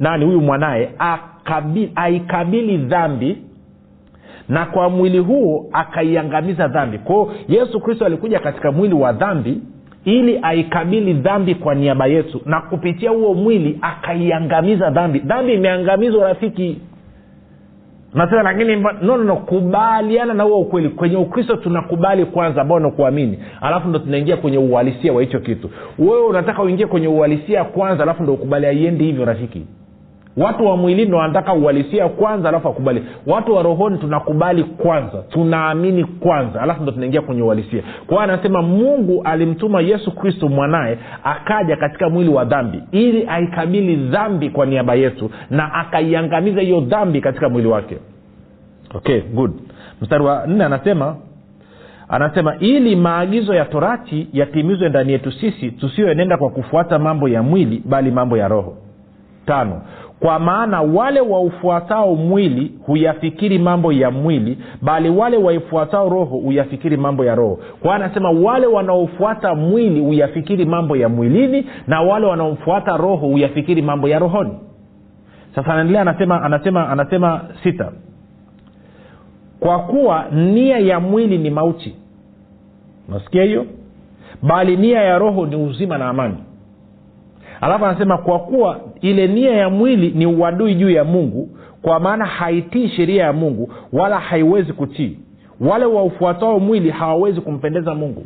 nani 0.00 0.24
huyu 0.24 0.40
mwanaye 0.40 0.90
aikabili 1.94 2.76
dhambi 2.76 3.38
na 4.48 4.66
kwa 4.66 4.90
mwili 4.90 5.18
huo 5.18 5.66
akaiangamiza 5.72 6.68
dhambi. 6.68 6.98
Kwao 6.98 7.32
yesu 7.48 7.80
kristo 7.80 8.04
alikuja 8.06 8.38
katika 8.38 8.72
mwili 8.72 8.94
wa 8.94 9.12
dhambi 9.12 9.58
ili 10.04 10.38
aikabili 10.42 11.12
dhambi 11.12 11.54
kwa 11.54 11.74
niaba 11.74 12.06
yetu. 12.06 12.40
Na 12.46 12.60
kupitia 12.60 13.10
huo 13.10 13.34
mwili 13.34 13.78
akaiangamiza 13.82 14.90
dhambi. 14.90 15.18
Dhambi 15.18 15.54
imeangamizwa 15.54 16.28
rafiki. 16.28 16.80
Nasema 18.14 18.42
lakini 18.42 18.76
no, 18.76 18.92
no, 19.02 19.16
no 19.16 19.36
kubaliana 19.36 20.34
na 20.34 20.42
huo 20.42 20.60
ukweli. 20.60 20.88
Kwenye 20.88 21.16
ukristo 21.16 21.56
tunakubali 21.56 22.24
kwanza 22.24 22.60
ambao 22.62 22.80
nakuamini 22.80 23.38
alafu 23.60 23.88
ndo 23.88 23.98
tunaingia 23.98 24.36
kwenye 24.36 24.58
uhalisia 24.58 25.12
wa 25.12 25.22
hicho 25.22 25.40
kitu. 25.40 25.70
Wewe 25.98 26.26
unataka 26.26 26.62
uingie 26.62 26.86
kwenye 26.86 27.08
uhalisia 27.08 27.64
kwanza 27.64 28.02
alafu 28.02 28.22
ndo 28.22 28.32
ukubali 28.34 28.66
aiendi 28.66 29.04
hivyo 29.04 29.24
rafiki 29.24 29.62
watu 30.36 30.66
wa 30.66 30.76
mwilini 30.76 31.12
wanataka 31.12 31.52
uhalisia 31.54 32.08
kwanza 32.08 32.48
alafu 32.48 32.68
akubali 32.68 33.04
watu 33.26 33.54
wa 33.54 33.62
rohoni 33.62 33.98
tunakubali 33.98 34.64
kwanza 34.64 35.18
tunaamini 35.28 36.04
kwanza 36.04 36.60
alafu 36.62 36.82
ndo 36.82 36.92
tunaingia 36.92 37.22
kwenye 37.22 37.42
uhalisia. 37.42 37.82
Kwa 38.06 38.08
hiyo 38.16 38.20
anasema 38.20 38.62
mungu 38.62 39.22
alimtuma 39.24 39.80
yesu 39.80 40.10
kristo 40.14 40.48
mwanaye 40.48 40.98
akaja 41.24 41.76
katika 41.76 42.08
mwili 42.10 42.30
wa 42.30 42.44
dhambi 42.44 42.82
ili 42.92 43.26
aikabili 43.28 43.96
dhambi 43.96 44.50
kwa 44.50 44.66
niaba 44.66 44.94
yetu 44.94 45.30
na 45.50 45.74
akaiangamiza 45.74 46.60
hiyo 46.60 46.80
dhambi 46.80 47.20
katika 47.20 47.48
mwili 47.48 47.68
wake. 47.68 47.96
Okay 48.94 49.20
good. 49.20 49.52
Mstari 50.02 50.24
wa 50.24 50.46
nne 50.46 50.64
anasema 50.64 51.16
anasema 52.08 52.56
ili 52.58 52.96
maagizo 52.96 53.54
ya 53.54 53.64
torati 53.64 54.28
yatimizwe 54.32 54.88
ndani 54.88 55.12
yetu 55.12 55.32
sisi 55.32 55.70
tusiyoenenda 55.70 56.36
kwa 56.36 56.50
kufuata 56.50 56.98
mambo 56.98 57.28
ya 57.28 57.42
mwili 57.42 57.82
bali 57.84 58.10
mambo 58.10 58.36
ya 58.36 58.48
roho. 58.48 58.76
Tano 59.46 59.82
kwa 60.20 60.38
maana 60.38 60.82
wale 60.82 61.20
waufuatao 61.20 62.14
mwili 62.14 62.72
huyafikiri 62.86 63.58
mambo 63.58 63.92
ya 63.92 64.10
mwili 64.10 64.58
bali 64.82 65.10
wale 65.10 65.36
waifuatao 65.36 66.08
roho 66.08 66.36
huyafikiri 66.36 66.96
mambo 66.96 67.24
ya 67.24 67.34
roho. 67.34 67.54
Kwa 67.56 67.80
hiyo 67.80 67.92
anasema 68.04 68.30
wale 68.30 68.66
wanaofuata 68.66 69.54
mwili 69.54 70.00
huyafikiri 70.00 70.64
mambo 70.64 70.96
ya 70.96 71.08
mwilini 71.08 71.66
na 71.86 72.00
wale 72.00 72.26
wanaofuata 72.26 72.96
roho 72.96 73.26
huyafikiri 73.26 73.82
mambo 73.82 74.08
ya 74.08 74.18
rohoni. 74.18 74.54
Sasa 75.54 75.72
anaendelea 75.72 76.02
anasema 76.02 76.42
anasema 76.42 76.88
anasema 76.88 77.40
sita. 77.62 77.92
Kwa 79.60 79.78
kuwa 79.78 80.24
nia 80.32 80.78
ya 80.78 81.00
mwili 81.00 81.38
ni 81.38 81.50
mauti. 81.50 81.94
Nasikia 83.08 83.42
hiyo? 83.42 83.66
Bali 84.42 84.76
nia 84.76 85.00
ya 85.02 85.18
roho 85.18 85.46
ni 85.46 85.56
uzima 85.56 85.98
na 85.98 86.08
amani 86.08 86.36
alafu 87.60 87.84
anasema 87.86 88.18
kwa 88.18 88.38
kuwa 88.38 88.80
ile 89.00 89.26
nia 89.26 89.50
ya 89.56 89.70
mwili 89.70 90.10
ni 90.10 90.26
uadui 90.26 90.74
juu 90.74 90.90
ya 90.90 91.04
mungu 91.04 91.48
kwa 91.82 92.00
maana 92.00 92.24
haitii 92.24 92.88
sheria 92.88 93.24
ya 93.24 93.32
mungu 93.32 93.72
wala 93.92 94.18
haiwezi 94.18 94.72
kutii. 94.72 95.18
Wale 95.60 95.84
waufuatao 95.84 96.60
mwili 96.60 96.90
hawawezi 96.90 97.40
kumpendeza 97.40 97.94
mungu. 97.94 98.24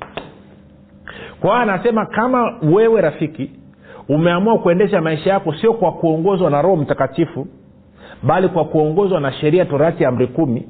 Kwa 1.41 1.51
hiyo 1.51 1.63
anasema 1.63 2.07
kama 2.07 2.55
wewe 2.63 3.01
rafiki 3.01 3.51
umeamua 4.09 4.59
kuendesha 4.59 5.01
maisha 5.01 5.31
yako 5.31 5.55
sio 5.55 5.73
kwa 5.73 5.93
kuongozwa 5.93 6.51
na 6.51 6.63
roho 6.63 6.77
mtakatifu 6.77 7.47
bali 8.23 8.49
kwa 8.49 8.65
kuongozwa 8.65 9.21
na 9.21 9.33
sheria 9.33 9.65
torati 9.65 10.05
amri 10.05 10.27
kumi 10.27 10.69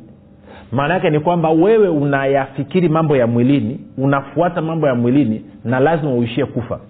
maana 0.73 0.95
yake 0.95 1.11
ni 1.11 1.21
kwamba 1.21 1.51
wewe 1.51 1.89
unayafikiri 1.89 2.89
mambo 2.89 3.17
ya 3.17 3.27
mwilini 3.27 3.81
unafuata 3.99 4.63
mambo 4.63 4.87
ya 4.87 4.95
mwilini 4.95 5.45
na 5.65 5.81
lazima 5.81 6.13
uishie 6.15 6.45
kufa 6.47 6.81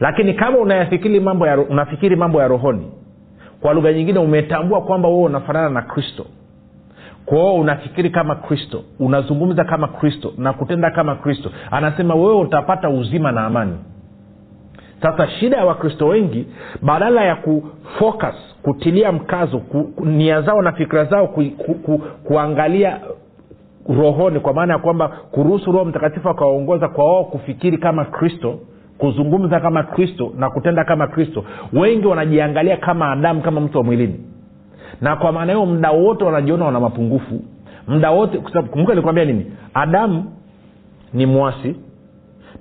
lakini 0.00 0.34
kama 0.34 0.58
unayafikiri 0.58 1.20
mambo 1.20 1.46
ya, 1.46 1.58
unafikiri 1.58 2.16
mambo 2.16 2.40
ya 2.42 2.48
rohoni 2.48 2.90
kwa 3.60 3.74
lugha 3.74 3.92
nyingine 3.92 4.18
umetambua 4.18 4.80
kwamba 4.82 5.08
wewe 5.08 5.22
unafanana 5.22 5.68
na 5.70 5.82
kristo. 5.82 6.26
Kwao 7.26 7.54
unafikiri 7.54 8.10
kama 8.10 8.34
kristo 8.34 8.82
unazungumza 9.00 9.64
kama 9.64 9.88
kristo 9.88 10.32
na 10.38 10.52
kutenda 10.52 10.90
kama 10.90 11.14
kristo. 11.14 11.50
Anasema 11.70 12.14
wewe 12.14 12.34
utapata 12.40 12.88
uzima 12.90 13.32
na 13.32 13.44
amani. 13.46 13.76
Sasa 15.02 15.28
shida 15.28 15.56
ya 15.56 15.64
wakristo 15.64 16.06
wengi 16.06 16.46
badala 16.82 17.24
ya 17.24 17.36
kufocus 17.36 18.34
kutilia 18.62 19.12
mkazo 19.12 19.58
ku, 19.58 19.92
nia 20.04 20.42
zao 20.42 20.62
na 20.62 20.72
fikira 20.72 21.04
zao 21.04 21.26
ku, 21.28 21.44
ku, 21.58 21.74
ku, 21.74 21.98
kuangalia 21.98 23.00
rohoni 23.88 24.40
kwa 24.40 24.52
maana 24.54 24.72
ya 24.72 24.78
kwamba 24.78 25.08
kuruhusu 25.08 25.72
roho 25.72 25.84
mtakatifu 25.84 26.28
akawaongoza 26.28 26.88
kwa 26.88 27.04
wao 27.04 27.24
kufikiri 27.24 27.78
kama 27.78 28.04
kristo 28.04 28.58
kuzungumza 28.98 29.60
kama 29.60 29.82
kristo 29.82 30.32
na 30.38 30.50
kutenda 30.50 30.84
kama 30.84 31.06
kristo. 31.06 31.44
Wengi 31.72 32.06
wanajiangalia 32.06 32.76
kama 32.76 33.12
adamu 33.12 33.40
kama 33.42 33.60
mtu 33.60 33.78
wa 33.78 33.84
mwilini. 33.84 34.20
Na 35.00 35.16
kwa 35.16 35.32
maana 35.32 35.52
hiyo 35.52 35.66
mda 35.66 35.90
wote 35.90 36.24
wanajiona 36.24 36.64
wana 36.64 36.80
mapungufu. 36.80 37.40
Mda 37.88 38.10
wote 38.10 38.38
kumbuka 38.38 38.92
nilikwambia 38.92 39.24
nini? 39.24 39.52
Adamu 39.74 40.24
ni 41.12 41.26
mwasi. 41.26 41.76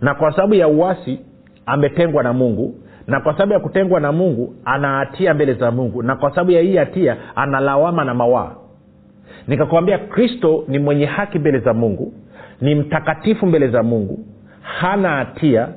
Na 0.02 0.14
kwa 0.16 0.32
sababu 0.32 0.54
ya 0.54 0.68
uwasi 0.68 1.20
ametengwa 1.66 2.24
na 2.24 2.34
mungu. 2.34 2.76
Na 3.08 3.20
kwa 3.20 3.34
sababu 3.34 3.54
ya 3.54 3.60
kutengwa 3.60 4.00
na 4.00 4.12
mungu 4.12 4.56
ana 4.66 4.88
hatia 4.98 5.34
mbele 5.34 5.54
za 5.54 5.72
mungu. 5.72 6.04
Na 6.04 6.16
kwa 6.16 6.30
sababu 6.30 6.52
ya 6.52 6.62
hii 6.62 6.78
hatia 6.78 7.18
analawama 7.36 8.04
na 8.06 8.14
mawaa. 8.14 8.52
Nikakwambia 9.48 9.98
kristo 9.98 10.64
ni 10.68 10.80
mwenye 10.80 11.06
haki 11.06 11.40
mbele 11.40 11.60
za 11.60 11.74
mungu 11.74 12.14
ni 12.62 12.76
mtakatifu 12.76 13.46
mbele 13.46 13.68
za 13.68 13.84
mungu 13.84 14.20
hana 14.62 15.10
hatia 15.10 15.68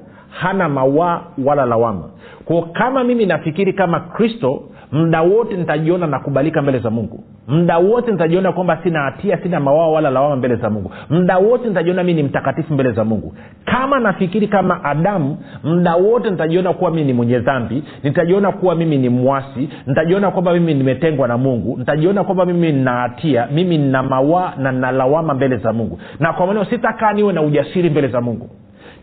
hana 0.41 0.69
mawaa 0.69 1.21
wala 1.45 1.67
lawama. 1.67 2.05
Kwao 2.45 2.63
kama 2.63 3.05
mimi 3.05 3.27
nafikiri 3.27 3.73
kama 3.73 4.01
kristo 4.01 4.63
mda 4.93 5.23
wote 5.23 5.57
nitajiona 5.57 6.07
nakubalika 6.07 6.63
mbele 6.63 6.79
za 6.79 6.91
mungu. 6.91 7.25
Mda 7.49 7.79
wote 7.79 8.13
nitajiona 8.13 8.53
kwamba 8.53 8.79
sina 8.83 9.01
hatia 9.01 9.39
sina 9.43 9.61
mawaa 9.61 9.87
wala 9.87 10.11
lawama 10.11 10.37
mbele 10.37 10.57
za 10.57 10.71
mungu. 10.71 10.91
Mda 11.11 11.39
wote 11.39 11.69
nitajiona 11.69 12.05
mi 12.05 12.15
ni 12.15 12.23
mtakatifu 12.23 12.75
mbele 12.75 12.91
za 12.93 13.05
mungu. 13.05 13.35
Kama 13.65 14.01
nafikiri 14.01 14.49
kama 14.49 14.85
adamu 14.85 15.37
mda 15.65 15.95
wote 15.97 16.31
nitajiona 16.31 16.73
kuwa 16.73 16.91
mii 16.91 17.05
ni 17.05 17.13
mwenye 17.13 17.39
dhambi 17.39 17.83
nitajiona 18.03 18.53
kuwa 18.53 18.75
mimi 18.75 18.99
ni 18.99 19.09
mwasi 19.09 19.69
nitajiona 19.87 20.31
kwamba 20.31 20.53
mimi 20.53 20.75
nimetengwa 20.75 21.29
na 21.29 21.39
mungu 21.39 21.77
nitajiona 21.79 22.25
kwamba 22.25 22.45
mimi 22.47 22.73
nina 22.73 22.93
hatia 22.93 23.47
mimi 23.53 23.79
nina 23.79 24.03
mawaa 24.03 24.53
na 24.59 24.73
nalawama 24.73 25.35
mbele 25.35 25.57
za 25.57 25.73
mungu. 25.73 25.99
Na 26.21 26.33
kwa 26.33 26.47
maneo 26.47 26.65
sitakaa 26.65 27.13
niwe 27.13 27.33
na 27.33 27.43
ujasiri 27.43 27.91
mbele 27.91 28.09
za 28.09 28.21
mungu 28.21 28.51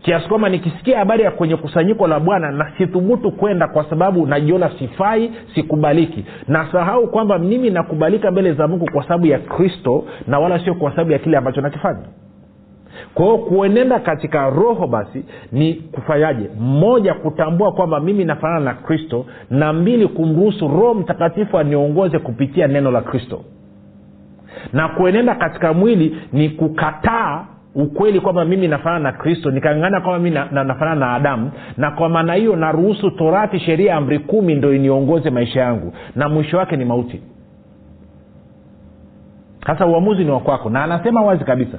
kiasi 0.06 0.28
kwamba 0.28 0.48
nikisikia 0.48 0.98
habari 0.98 1.22
ya 1.22 1.30
kwenye 1.30 1.56
kusanyiko 1.56 2.06
la 2.06 2.20
bwana 2.20 2.50
na 2.50 2.72
sithubutu 2.78 3.30
kwenda 3.32 3.68
kwa 3.68 3.90
sababu 3.90 4.26
najiona 4.26 4.70
sifai 4.78 5.32
sikubaliki. 5.54 6.24
Nasahau 6.48 7.08
kwamba 7.10 7.38
mimi 7.38 7.70
nakubalika 7.70 8.30
mbele 8.30 8.52
za 8.52 8.68
mungu 8.68 8.90
kwa 8.92 9.02
sababu 9.02 9.26
ya 9.26 9.38
kristo 9.38 10.04
na 10.26 10.38
wala 10.38 10.58
sio 10.64 10.74
kwa 10.74 10.90
sababu 10.90 11.12
ya 11.12 11.18
kile 11.18 11.36
ambacho 11.36 11.60
nakifanya. 11.60 12.00
Kwa 13.14 13.24
hiyo 13.24 13.38
kuenenda 13.38 13.98
katika 14.00 14.50
roho 14.50 14.86
basi 14.86 15.24
ni 15.52 15.74
kufanyaje? 15.74 16.50
Mmoja 16.60 17.14
kutambua 17.14 17.72
kwamba 17.72 18.00
mimi 18.00 18.24
nafanana 18.24 18.60
na 18.60 18.74
kristo 18.74 19.26
na 19.50 19.72
mbili 19.72 20.08
kumruhusu 20.08 20.68
roho 20.68 20.94
mtakatifu 20.94 21.58
aniongoze 21.58 22.18
kupitia 22.18 22.66
neno 22.66 22.90
la 22.90 23.00
kristo. 23.00 23.40
Na 24.72 24.88
kuenenda 24.88 25.34
katika 25.34 25.72
mwili 25.72 26.16
ni 26.32 26.48
kukataa 26.48 27.44
ukweli 27.76 28.20
kwamba 28.20 28.44
mimi 28.44 28.68
nafanana 28.68 29.10
na 29.10 29.18
kristo 29.18 29.50
nikangana 29.50 30.00
kwamba 30.00 30.18
mi 30.18 30.30
na, 30.30 30.48
na, 30.50 30.64
nafanana 30.64 31.00
na 31.06 31.14
adamu 31.14 31.50
na 31.76 31.90
kwa 31.90 32.08
maana 32.08 32.34
hiyo 32.34 32.56
naruhusu 32.56 33.10
torati 33.10 33.60
sheria 33.60 33.94
amri 33.96 34.18
kumi 34.18 34.54
ndo 34.54 34.74
iniongoze 34.74 35.30
maisha 35.30 35.60
yangu 35.60 35.92
na 36.14 36.28
mwisho 36.28 36.56
wake 36.58 36.76
ni 36.76 36.84
mauti. 36.84 37.22
Sasa 39.66 39.86
uamuzi 39.86 40.24
ni 40.24 40.30
wakwako 40.30 40.70
na 40.70 40.84
anasema 40.84 41.22
wazi 41.22 41.44
kabisa 41.44 41.78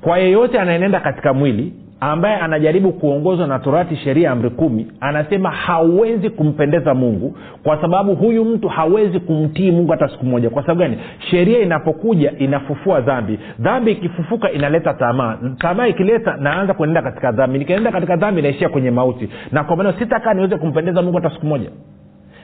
kwa 0.00 0.18
yeyote 0.18 0.60
anaenenda 0.60 1.00
katika 1.00 1.32
mwili 1.34 1.72
ambaye 2.10 2.36
anajaribu 2.36 2.92
kuongozwa 2.92 3.46
na 3.46 3.58
torati 3.58 3.96
sheria 3.96 4.30
amri 4.30 4.50
kumi 4.50 4.86
anasema 5.00 5.50
hawezi 5.50 6.30
kumpendeza 6.30 6.94
mungu 6.94 7.36
kwa 7.62 7.80
sababu 7.80 8.14
huyu 8.14 8.44
mtu 8.44 8.68
hawezi 8.68 9.20
kumtii 9.20 9.70
mungu 9.70 9.90
hata 9.92 10.08
siku 10.08 10.26
moja. 10.26 10.50
Kwa 10.50 10.62
sababu 10.62 10.80
gani? 10.80 10.98
Sheria 11.30 11.58
inapokuja 11.58 12.32
inafufua 12.38 13.00
dhambi. 13.00 13.38
Dhambi 13.58 13.92
ikifufuka 13.92 14.50
inaleta 14.52 14.94
tamaa. 14.94 15.38
Tamaa 15.58 15.86
ikileta 15.86 16.36
naanza 16.36 16.74
kuenenda 16.74 17.02
katika 17.02 17.32
dhambi. 17.32 17.58
Nikienda 17.58 17.92
katika 17.92 18.16
dhambi 18.16 18.42
naishia 18.42 18.68
kwenye 18.68 18.90
mauti. 18.90 19.28
Na 19.52 19.64
kwa 19.64 19.76
maneo 19.76 19.92
sitakaa 19.92 20.34
niweze 20.34 20.56
kumpendeza 20.56 21.02
mungu 21.02 21.16
hata 21.16 21.30
siku 21.30 21.46
moja. 21.46 21.70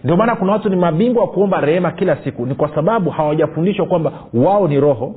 Ndio 0.04 0.16
maana 0.16 0.36
kuna 0.36 0.52
watu 0.52 0.68
ni 0.68 0.76
mabingwa 0.76 1.22
wa 1.22 1.28
kuomba 1.28 1.60
rehema 1.60 1.90
kila 1.90 2.16
siku. 2.16 2.46
Ni 2.46 2.54
kwa 2.54 2.74
sababu 2.74 3.10
hawajafundishwa 3.10 3.86
kwamba 3.86 4.12
wao 4.34 4.68
ni 4.68 4.80
roho 4.80 5.14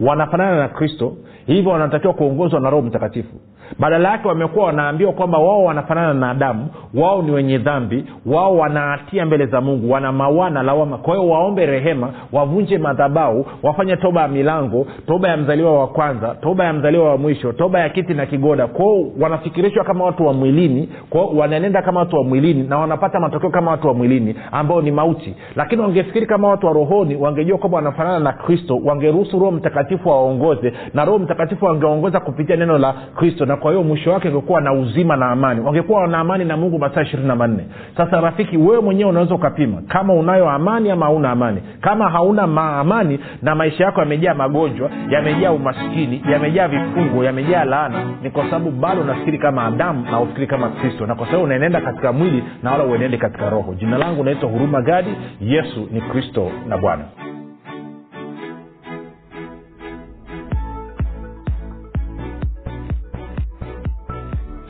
wanafanana 0.00 0.56
na 0.58 0.68
kristo 0.68 1.16
hivyo 1.46 1.72
wanatakiwa 1.72 2.12
kuongozwa 2.14 2.60
na 2.60 2.70
roho 2.70 2.82
mtakatifu 2.82 3.36
badala 3.78 4.10
yake 4.10 4.28
wamekuwa 4.28 4.66
wanaambiwa 4.66 5.12
kwamba 5.12 5.38
wao 5.38 5.64
wanafanana 5.64 6.14
na 6.14 6.30
adamu 6.30 6.68
wao 6.94 7.22
ni 7.22 7.30
wenye 7.30 7.58
dhambi 7.58 8.04
wao 8.26 8.56
wanaatia 8.56 9.26
mbele 9.26 9.46
za 9.46 9.60
mungu 9.60 9.90
wana 9.92 10.12
mawana 10.12 10.62
lawama. 10.62 10.98
Kwa 10.98 11.14
hiyo 11.16 11.28
waombe 11.28 11.66
rehema 11.66 12.10
wavunje 12.32 12.78
madhabau 12.78 13.46
wafanye 13.62 13.96
toba 13.96 14.20
ya 14.22 14.28
milango 14.28 14.86
toba 15.06 15.28
ya 15.28 15.36
mzaliwa 15.36 15.78
wa 15.80 15.86
kwanza 15.88 16.34
toba 16.42 16.64
ya 16.64 16.72
mzaliwa 16.72 17.10
wa 17.10 17.16
mwisho 17.18 17.52
toba 17.52 17.80
ya 17.80 17.88
kiti 17.88 18.14
na 18.14 18.26
kigoda. 18.26 18.66
Kwao 18.66 19.04
wanafikirishwa 19.20 19.84
kama 19.84 20.04
watu 20.04 20.26
wa 20.26 20.32
mwilini 20.32 20.88
kwao 21.10 21.26
wanaenenda 21.36 21.82
kama 21.82 22.00
watu 22.00 22.16
wa 22.16 22.24
mwilini 22.24 22.62
na 22.62 22.78
wanapata 22.78 23.20
matokeo 23.20 23.50
kama 23.50 23.70
watu 23.70 23.88
wa 23.88 23.94
mwilini 23.94 24.34
ambao 24.52 24.82
ni 24.82 24.90
mauti. 24.90 25.34
Lakini 25.56 25.82
wangefikiri 25.82 26.26
kama 26.26 26.48
watu 26.48 26.66
wa 26.66 26.72
rohoni 26.72 27.16
wangejua 27.16 27.58
kwamba 27.58 27.76
wanafanana 27.76 28.18
na 28.18 28.32
kristo 28.32 28.80
wangeruhusu 28.84 29.38
roho 29.38 29.50
mtakatifu 29.50 30.10
awaongoze 30.12 30.72
na 30.94 31.04
roho 31.04 31.18
mtakatifu 31.18 31.64
wangeongoza 31.64 32.20
kupitia 32.20 32.56
neno 32.56 32.78
la 32.78 32.92
kristo. 32.92 33.46
Na 33.46 33.56
kwa 33.60 33.70
hiyo 33.70 33.82
mwisho 33.84 34.12
wake 34.12 34.28
angekuwa 34.28 34.60
na 34.60 34.72
uzima 34.72 35.16
na 35.16 35.26
amani. 35.30 35.60
Wangekuwa 35.60 36.00
wana 36.00 36.18
amani 36.18 36.44
na 36.44 36.56
mungu 36.56 36.78
masaa 36.78 37.02
ishirini 37.02 37.28
na 37.28 37.36
manne. 37.36 37.66
Sasa 37.96 38.20
rafiki 38.20 38.56
wewe 38.56 38.80
mwenyewe 38.80 39.10
unaweza 39.10 39.34
ukapima 39.34 39.82
kama 39.88 40.14
unayo 40.14 40.50
amani 40.50 40.90
ama 40.90 41.06
hauna 41.06 41.30
amani. 41.30 41.62
Kama 41.80 42.10
hauna 42.10 42.46
maamani 42.46 43.20
na 43.42 43.54
maisha 43.54 43.84
yako 43.84 44.00
yamejaa 44.00 44.34
magonjwa 44.34 44.90
yamejaa 45.10 45.52
umaskini 45.52 46.22
yamejaa 46.32 46.68
vifungo 46.68 47.24
yamejaa 47.24 47.64
laana 47.64 48.02
ni 48.22 48.30
kwa 48.30 48.44
sababu 48.44 48.70
bado 48.70 49.00
unafikiri 49.00 49.38
kama 49.38 49.64
adamu 49.64 50.04
na 50.10 50.20
ufikiri 50.20 50.46
kama 50.46 50.68
kristo 50.68 51.06
na 51.06 51.14
kwa 51.14 51.26
sababu 51.26 51.44
unaenenda 51.44 51.80
katika 51.80 52.12
mwili 52.12 52.44
na 52.62 52.70
wala 52.72 52.84
uenende 52.84 53.16
katika 53.16 53.50
roho. 53.50 53.74
Jina 53.74 53.98
langu 53.98 54.24
naitwa 54.24 54.48
huruma 54.50 54.82
gadi. 54.82 55.10
Yesu 55.40 55.88
ni 55.92 56.00
kristo 56.00 56.50
na 56.68 56.78
bwana 56.78 57.04